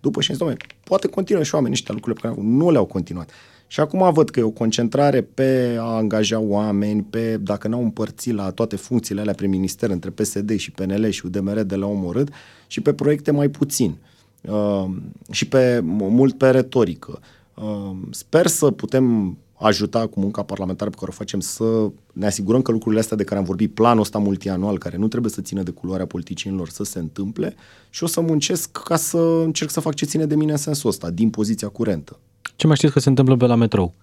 [0.00, 3.30] după și am zis, poate continuă și oamenii ăștia lucrurile pe care nu le-au continuat.
[3.72, 8.34] Și acum văd că e o concentrare pe a angaja oameni, pe dacă n-au împărțit
[8.34, 12.28] la toate funcțiile alea prin minister între PSD și PNL și UDMR de la omorât
[12.66, 13.96] și pe proiecte mai puțin
[14.40, 14.84] uh,
[15.30, 17.20] și pe mult pe retorică.
[17.54, 22.62] Uh, sper să putem ajuta cu munca parlamentară pe care o facem să ne asigurăm
[22.62, 25.62] că lucrurile astea de care am vorbit, planul ăsta multianual, care nu trebuie să țină
[25.62, 27.54] de culoarea politicienilor, să se întâmple
[27.90, 30.90] și o să muncesc ca să încerc să fac ce ține de mine în sensul
[30.90, 32.18] ăsta, din poziția curentă.
[32.56, 33.94] Ce mai știți că se întâmplă pe la metrou?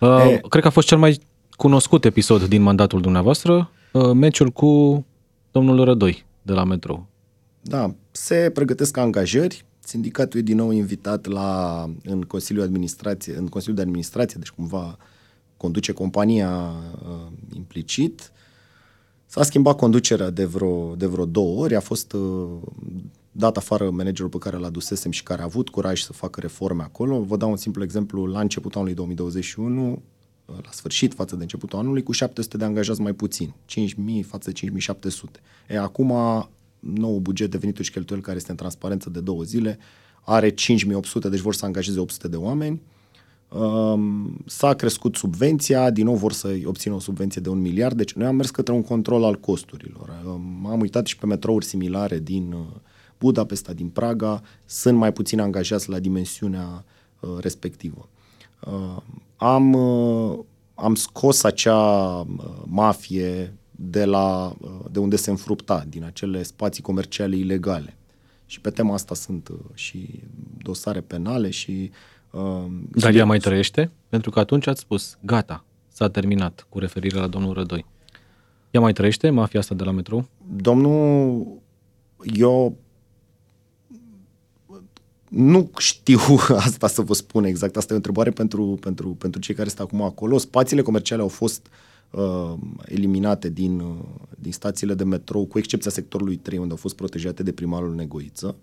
[0.00, 0.40] Uh, e...
[0.48, 5.04] Cred că a fost cel mai cunoscut episod din mandatul dumneavoastră, uh, meciul cu
[5.50, 7.06] domnul Rădoi de la metrou.
[7.62, 13.76] Da, se pregătesc angajări, sindicatul e din nou invitat la, în Consiliul, Administrație, în Consiliul
[13.76, 14.96] de Administrație, deci cumva
[15.56, 16.72] conduce compania
[17.08, 18.32] uh, implicit.
[19.26, 22.48] S-a schimbat conducerea de vreo, de vreo două ori, a fost uh,
[23.40, 26.82] dat afară managerul pe care l adusesem și care a avut curaj să facă reforme
[26.82, 27.20] acolo.
[27.20, 30.02] Vă dau un simplu exemplu, la începutul anului 2021,
[30.46, 34.70] la sfârșit față de începutul anului, cu 700 de angajați mai puțin, 5.000 față de
[35.00, 35.40] 5.700.
[35.68, 36.12] E, acum,
[36.80, 39.78] nou buget de venituri și cheltuieli care este în transparență de două zile,
[40.20, 40.54] are 5.800,
[41.30, 42.80] deci vor să angajeze 800 de oameni.
[43.48, 48.12] Um, s-a crescut subvenția, din nou vor să obțină o subvenție de un miliard, deci
[48.12, 50.22] noi am mers către un control al costurilor.
[50.26, 52.66] Um, am uitat și pe metrouri similare din uh,
[53.20, 56.84] Budapesta, din Praga, sunt mai puțin angajați la dimensiunea
[57.20, 58.08] uh, respectivă.
[58.60, 58.96] Uh,
[59.36, 60.38] am, uh,
[60.74, 62.26] am scos acea uh,
[62.64, 67.96] mafie de, la, uh, de unde se înfrupta, din acele spații comerciale ilegale.
[68.46, 70.20] Și pe tema asta sunt uh, și
[70.62, 71.90] dosare penale și...
[72.30, 73.90] Uh, Dar ea mai trăiește?
[74.08, 77.84] Pentru că atunci ați spus, gata, s-a terminat cu referire la domnul Rădoi.
[78.70, 80.28] Ea mai trăiește, mafia asta de la metrou?
[80.56, 81.46] Domnul,
[82.34, 82.76] eu
[85.30, 86.18] nu știu
[86.66, 87.76] asta să vă spun exact.
[87.76, 90.38] Asta e o întrebare pentru, pentru, pentru cei care stau acum acolo.
[90.38, 91.66] Spațiile comerciale au fost
[92.10, 92.52] uh,
[92.84, 93.96] eliminate din, uh,
[94.38, 98.56] din stațiile de metrou, cu excepția sectorului 3, unde au fost protejate de primarul Negoiță.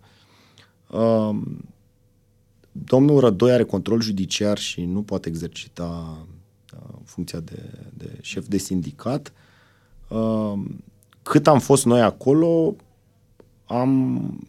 [0.90, 1.40] Uh,
[2.72, 6.18] domnul Rădoi are control judiciar și nu poate exercita
[6.74, 7.62] uh, funcția de,
[7.94, 9.34] de șef de sindicat.
[10.08, 10.54] Uh,
[11.24, 12.76] cât am fost noi acolo,
[13.66, 14.48] am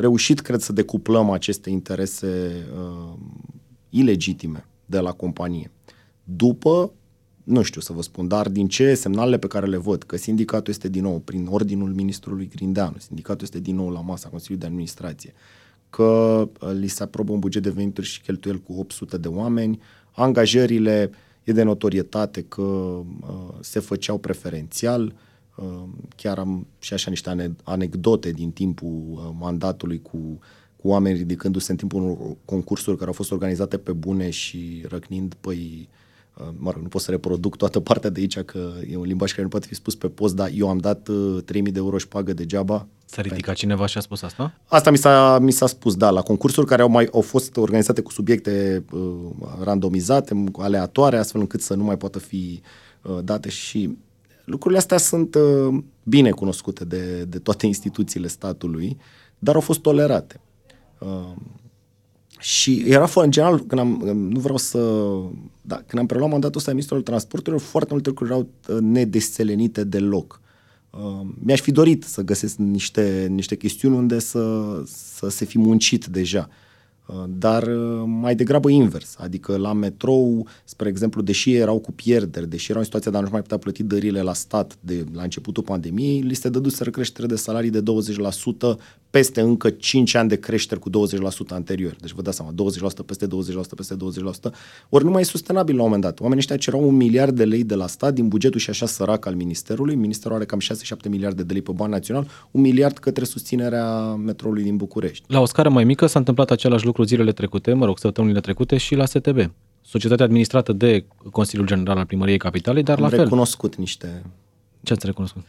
[0.00, 3.18] reușit, cred, să decuplăm aceste interese uh,
[3.88, 5.70] ilegitime de la companie.
[6.24, 6.92] După,
[7.44, 10.72] nu știu să vă spun, dar din ce semnalele pe care le văd, că sindicatul
[10.72, 14.70] este din nou prin ordinul ministrului Grindeanu, sindicatul este din nou la masa Consiliului de
[14.72, 15.32] Administrație,
[15.90, 16.04] că
[16.60, 19.80] uh, li se aprobă un buget de venituri și cheltuieli cu 800 de oameni,
[20.10, 21.10] angajările
[21.44, 23.04] e de notorietate că uh,
[23.60, 25.26] se făceau preferențial, uh, Ehm,
[26.16, 30.38] chiar am și așa niște anecdote din timpul uh, mandatului cu,
[30.76, 35.34] cu oameni ridicându-se în timpul unor concursuri care au fost organizate pe bune și răcnind,
[35.40, 35.88] păi,
[36.36, 39.30] uh, mă rog, nu pot să reproduc toată partea de aici, că e un limbaj
[39.30, 41.02] care nu poate fi spus pe post, dar eu am dat
[41.44, 42.86] 3000 uh, de euro și pagă degeaba.
[43.04, 43.60] S-a ridicat pentru...
[43.60, 44.54] cineva și a spus asta?
[44.64, 48.00] Asta mi s-a, mi s-a spus, da, la concursuri care au, mai, au fost organizate
[48.00, 49.00] cu subiecte uh,
[49.62, 52.60] randomizate, aleatoare, astfel încât să nu mai poată fi
[53.02, 53.96] uh, date și
[54.48, 58.96] Lucrurile astea sunt uh, bine cunoscute de, de toate instituțiile statului,
[59.38, 60.40] dar au fost tolerate.
[60.98, 61.34] Uh,
[62.38, 64.78] și era foarte, în general, când am, nu vreau să,
[65.62, 69.84] da, când am preluat mandatul ăsta de ministrul transporturilor, foarte multe lucruri erau uh, nedesțelenite
[69.84, 70.40] deloc.
[70.90, 76.06] Uh, mi-aș fi dorit să găsesc niște, niște chestiuni unde să, să se fi muncit
[76.06, 76.48] deja.
[76.48, 76.66] Uh, Uh,
[77.28, 82.66] dar uh, mai degrabă invers, adică la metrou, spre exemplu, deși erau cu pierderi, deși
[82.70, 85.62] erau în situația de a nu mai putea plăti dările la stat de la începutul
[85.62, 88.78] pandemiei, li se dăduseră creștere de salarii de 20%
[89.10, 90.92] peste încă 5 ani de creștere cu 20%
[91.48, 91.96] anterior.
[92.00, 93.28] Deci vă dați seama, 20% peste 20%
[93.76, 93.96] peste
[94.50, 94.52] 20%,
[94.88, 96.20] ori nu mai e sustenabil la un moment dat.
[96.20, 99.26] Oamenii ăștia cerau un miliard de lei de la stat din bugetul și așa sărac
[99.26, 99.94] al Ministerului.
[99.94, 100.60] Ministerul are cam
[101.06, 105.24] 6-7 miliarde de lei pe bani național, un miliard către susținerea metroului din București.
[105.26, 108.76] La o scară mai mică s-a întâmplat același lucru zilele trecute, mă rog, săptămânile trecute
[108.76, 109.52] și la STB.
[109.82, 113.18] Societatea administrată de Consiliul General al Primăriei Capitalei, dar Am la fel.
[113.18, 114.22] recunoscut niște...
[114.82, 115.42] Ce ați recunoscut?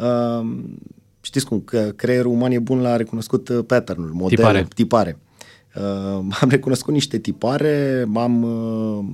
[0.00, 0.56] Uh,
[1.20, 4.68] știți cum, că creierul uman e bun la recunoscut uh, pattern-uri, modele, tipare.
[4.74, 5.18] tipare.
[5.74, 5.82] Uh,
[6.40, 9.04] am recunoscut niște tipare, am uh,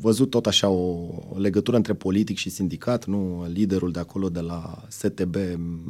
[0.00, 4.40] văzut tot așa o, o legătură între politic și sindicat, nu liderul de acolo de
[4.40, 5.36] la STB,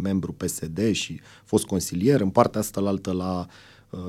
[0.03, 3.47] membru PSD și fost consilier, în partea asta la altă la uh,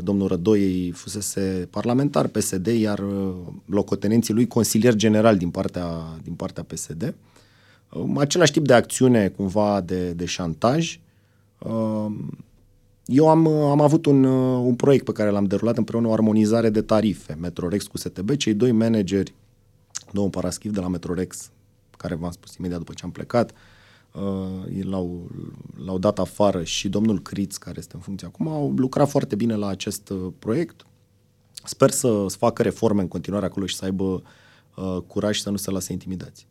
[0.04, 6.64] domnul Rădoiei fusese parlamentar PSD, iar uh, locotenenții lui consilier general din partea, din partea
[6.64, 7.16] PSD.
[7.90, 11.00] Uh, același tip de acțiune cumva de, de șantaj.
[11.60, 12.06] Uh,
[13.06, 16.70] eu am, am avut un, uh, un proiect pe care l-am derulat împreună, o armonizare
[16.70, 18.36] de tarife, Metrorex cu STB.
[18.36, 19.34] Cei doi manageri,
[20.12, 21.50] domnul Paraschiv de la Metrorex,
[21.98, 23.58] care v-am spus imediat după ce am plecat, uh,
[24.82, 25.32] l-au,
[25.86, 29.56] l-au dat afară și domnul Criț, care este în funcție acum, au lucrat foarte bine
[29.56, 30.86] la acest uh, proiect.
[31.64, 34.22] Sper să, să facă reforme în continuare acolo și să aibă
[34.76, 36.48] uh, curaj și să nu se lase intimidați.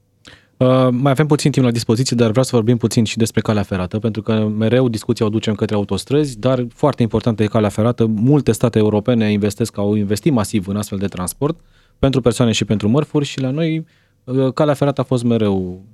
[0.56, 3.62] Uh, mai avem puțin timp la dispoziție, dar vreau să vorbim puțin și despre calea
[3.62, 8.06] ferată, pentru că mereu discuția o ducem către autostrăzi, dar foarte importantă e calea ferată.
[8.06, 11.60] Multe state europene investesc, au investit masiv în astfel de transport
[11.98, 13.86] pentru persoane și pentru mărfuri și la noi
[14.24, 15.84] uh, calea ferată a fost mereu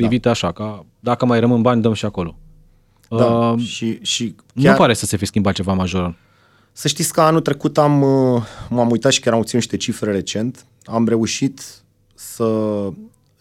[0.00, 0.30] privită da.
[0.30, 2.38] așa, ca dacă mai rămân bani, dăm și acolo.
[3.08, 4.72] Da, uh, și, și chiar...
[4.72, 6.16] Nu pare să se fi schimbat ceva major.
[6.72, 10.12] Să știți că anul trecut am, uh, m-am uitat și chiar am obținut niște cifre
[10.12, 10.66] recent.
[10.84, 11.82] Am reușit
[12.14, 12.44] să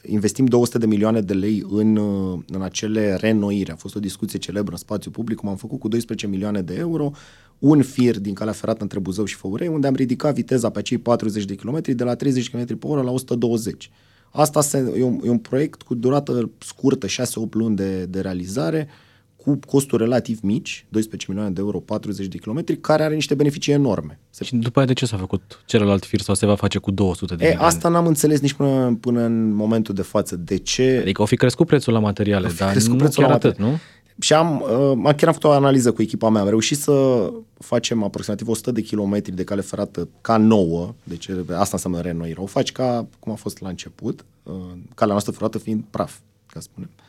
[0.07, 3.71] investim 200 de milioane de lei în, uh, în acele renoiri.
[3.71, 6.75] A fost o discuție celebră în spațiu public, cum am făcut cu 12 milioane de
[6.77, 7.11] euro,
[7.59, 10.97] un fir din calea ferată între Buzău și Făurei, unde am ridicat viteza pe acei
[10.97, 13.91] 40 de km de la 30 km pe oră la 120.
[14.35, 17.09] Asta e un, e un proiect cu durată scurtă, 6-8
[17.51, 18.87] luni de, de realizare,
[19.35, 23.73] cu costuri relativ mici, 12 milioane de euro, 40 de kilometri, care are niște beneficii
[23.73, 24.19] enorme.
[24.29, 24.43] Se...
[24.43, 27.35] Și după aia de ce s-a făcut celălalt fir sau se va face cu 200
[27.35, 27.67] de e, milioane?
[27.67, 30.35] Asta n-am înțeles nici până, până în momentul de față.
[30.35, 30.97] De ce?
[31.01, 33.79] Adică au fi crescut prețul la materiale, dar nu prețul chiar la atât, nu?
[34.19, 36.41] Și am, uh, chiar am făcut o analiză cu echipa mea.
[36.41, 41.69] Am reușit să facem aproximativ 100 de kilometri de cale ferată ca nouă, deci asta
[41.71, 42.41] înseamnă renoire.
[42.41, 44.53] O faci ca cum a fost la început, uh,
[44.93, 46.89] calea noastră ferată fiind praf, ca spunem.
[46.97, 47.03] Uh,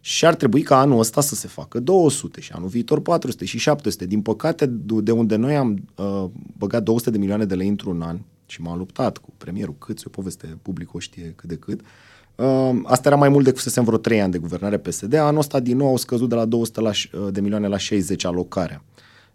[0.00, 3.58] și ar trebui ca anul ăsta să se facă 200 și anul viitor 400 și
[3.58, 4.06] 700.
[4.06, 6.24] Din păcate, de unde noi am uh,
[6.58, 10.08] băgat 200 de milioane de lei într-un an și m-am luptat cu premierul Câț, o
[10.08, 11.86] poveste publică o știe cât de cât, uh,
[12.84, 15.14] asta era mai mult decât să vreo 3 ani de guvernare PSD.
[15.14, 18.24] Anul ăsta din nou au scăzut de la 200 la, uh, de milioane la 60
[18.24, 18.84] alocarea.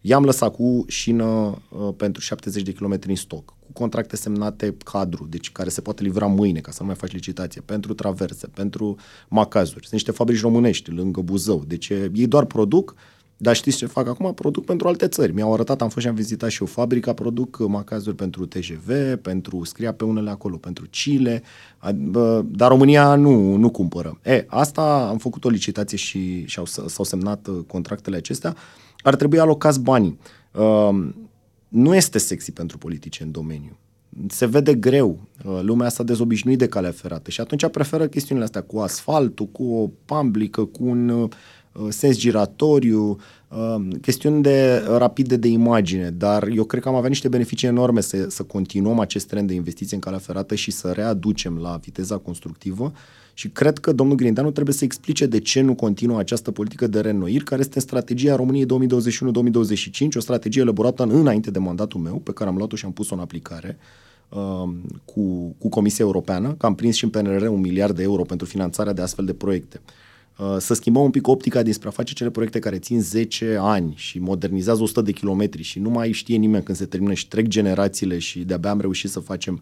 [0.02, 5.28] I-am lăsat cu șină uh, pentru 70 de km în stoc, cu contracte semnate cadru,
[5.30, 8.96] deci care se poate livra mâine ca să nu mai faci licitație, pentru traverse, pentru
[9.28, 9.80] macazuri.
[9.80, 12.96] Sunt niște fabrici românești lângă Buzău, deci ei doar produc,
[13.38, 14.34] dar știți ce fac acum?
[14.34, 15.34] Produc pentru alte țări.
[15.34, 19.64] Mi-au arătat, am fost și am vizitat și o fabrică, produc macazuri pentru TGV, pentru,
[19.64, 21.44] scria pe unele acolo, pentru Chile,
[22.46, 24.20] dar România nu, nu cumpără.
[24.24, 28.56] E, asta am făcut o licitație și, și au, s-au semnat uh, contractele acestea
[29.04, 30.20] ar trebui alocați banii.
[30.52, 31.10] Uh,
[31.68, 33.78] nu este sexy pentru politici în domeniu.
[34.28, 35.20] Se vede greu.
[35.46, 39.64] Uh, lumea asta dezobișnuit de calea ferată și atunci preferă chestiunile astea cu asfaltul, cu
[39.64, 41.30] o pamblică, cu un uh,
[41.90, 43.18] sens giratoriu,
[43.48, 48.02] uh, chestiuni de rapide de imagine, dar eu cred că am avea niște beneficii enorme
[48.02, 52.18] să, să continuăm acest trend de investiție în calea ferată și să readucem la viteza
[52.18, 52.94] constructivă
[53.34, 57.00] și cred că domnul Grindeanu trebuie să explice de ce nu continuă această politică de
[57.00, 58.68] reînnoiri, care este strategia României 2021-2025,
[60.16, 63.22] o strategie elaborată înainte de mandatul meu, pe care am luat-o și am pus-o în
[63.22, 63.78] aplicare
[64.30, 64.70] uh,
[65.06, 68.46] cu, cu Comisia Europeană, că am prins și în PNRR un miliard de euro pentru
[68.46, 69.82] finanțarea de astfel de proiecte.
[70.38, 73.94] Uh, să schimbăm un pic optica dinspre a face cele proiecte care țin 10 ani
[73.96, 77.48] și modernizează 100 de kilometri și nu mai știe nimeni când se termină și trec
[77.48, 79.62] generațiile și de-abia am reușit să facem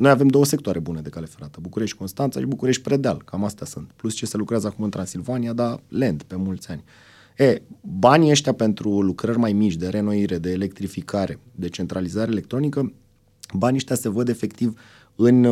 [0.00, 3.66] noi avem două sectoare bune de cale ferată, București Constanța și București Predeal, cam astea
[3.66, 3.90] sunt.
[3.96, 6.84] Plus ce se lucrează acum în Transilvania, dar lent, pe mulți ani.
[7.36, 7.62] E,
[7.98, 12.92] banii ăștia pentru lucrări mai mici, de renoire, de electrificare, de centralizare electronică,
[13.54, 14.80] banii ăștia se văd efectiv
[15.16, 15.44] în,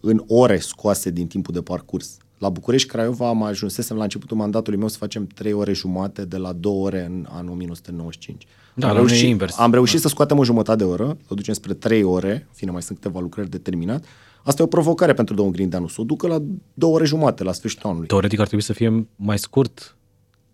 [0.00, 2.16] în ore scoase din timpul de parcurs.
[2.42, 6.36] La București, Craiova, am ajunsesem la începutul mandatului meu să facem 3 ore jumate de
[6.36, 8.46] la 2 ore în anul 1995.
[8.74, 9.58] Da, am reușit, invers.
[9.58, 10.00] Am reușit da.
[10.00, 12.98] să scoatem o jumătate de oră, să o ducem spre 3 ore, fine, mai sunt
[12.98, 14.04] câteva lucrări de terminat.
[14.44, 16.38] Asta e o provocare pentru domnul Grindeanu, să o ducă la
[16.74, 18.06] 2 ore jumate la sfârșitul anului.
[18.06, 19.96] Teoretic ar trebui să fie mai scurt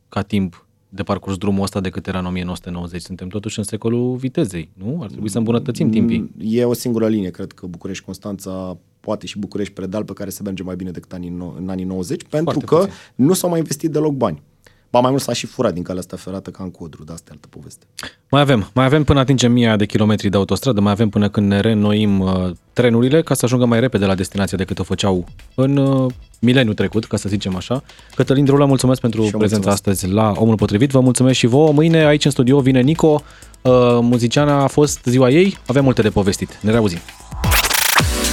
[0.09, 3.03] ca timp de parcurs drumul ăsta decât era în 1990.
[3.03, 4.99] Suntem totuși în secolul vitezei, nu?
[5.03, 6.31] Ar trebui să îmbunătățim timpii.
[6.41, 10.77] E o singură linie, cred că București-Constanța poate și București-Predal pe care se merge mai
[10.77, 11.29] bine decât anii,
[11.59, 12.93] în anii 90, pentru Foarte că puțin.
[13.15, 14.43] nu s-au mai investit deloc bani.
[14.91, 17.27] Ba mai mult s-a și furat din calea asta ferată ca în codru, dar asta
[17.31, 17.85] e altă poveste.
[18.31, 21.47] Mai avem, mai avem până atingem mii de kilometri de autostradă, mai avem până când
[21.47, 25.77] ne reînnoim uh, trenurile ca să ajungă mai repede la destinație decât o făceau în
[25.77, 27.83] uh, mileniul trecut, ca să zicem așa.
[28.15, 29.99] Cătălin Drula, mulțumesc pentru Și eu prezența mulțumesc.
[29.99, 30.91] astăzi la Omul Potrivit.
[30.91, 31.73] Vă mulțumesc și vouă.
[31.73, 33.23] Mâine aici în studio vine Nico,
[33.63, 36.59] uh, muziciana a fost ziua ei, avem multe de povestit.
[36.61, 36.99] Ne reauzim.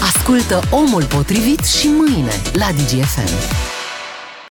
[0.01, 3.74] Ascultă Omul Potrivit și mâine la DGFM.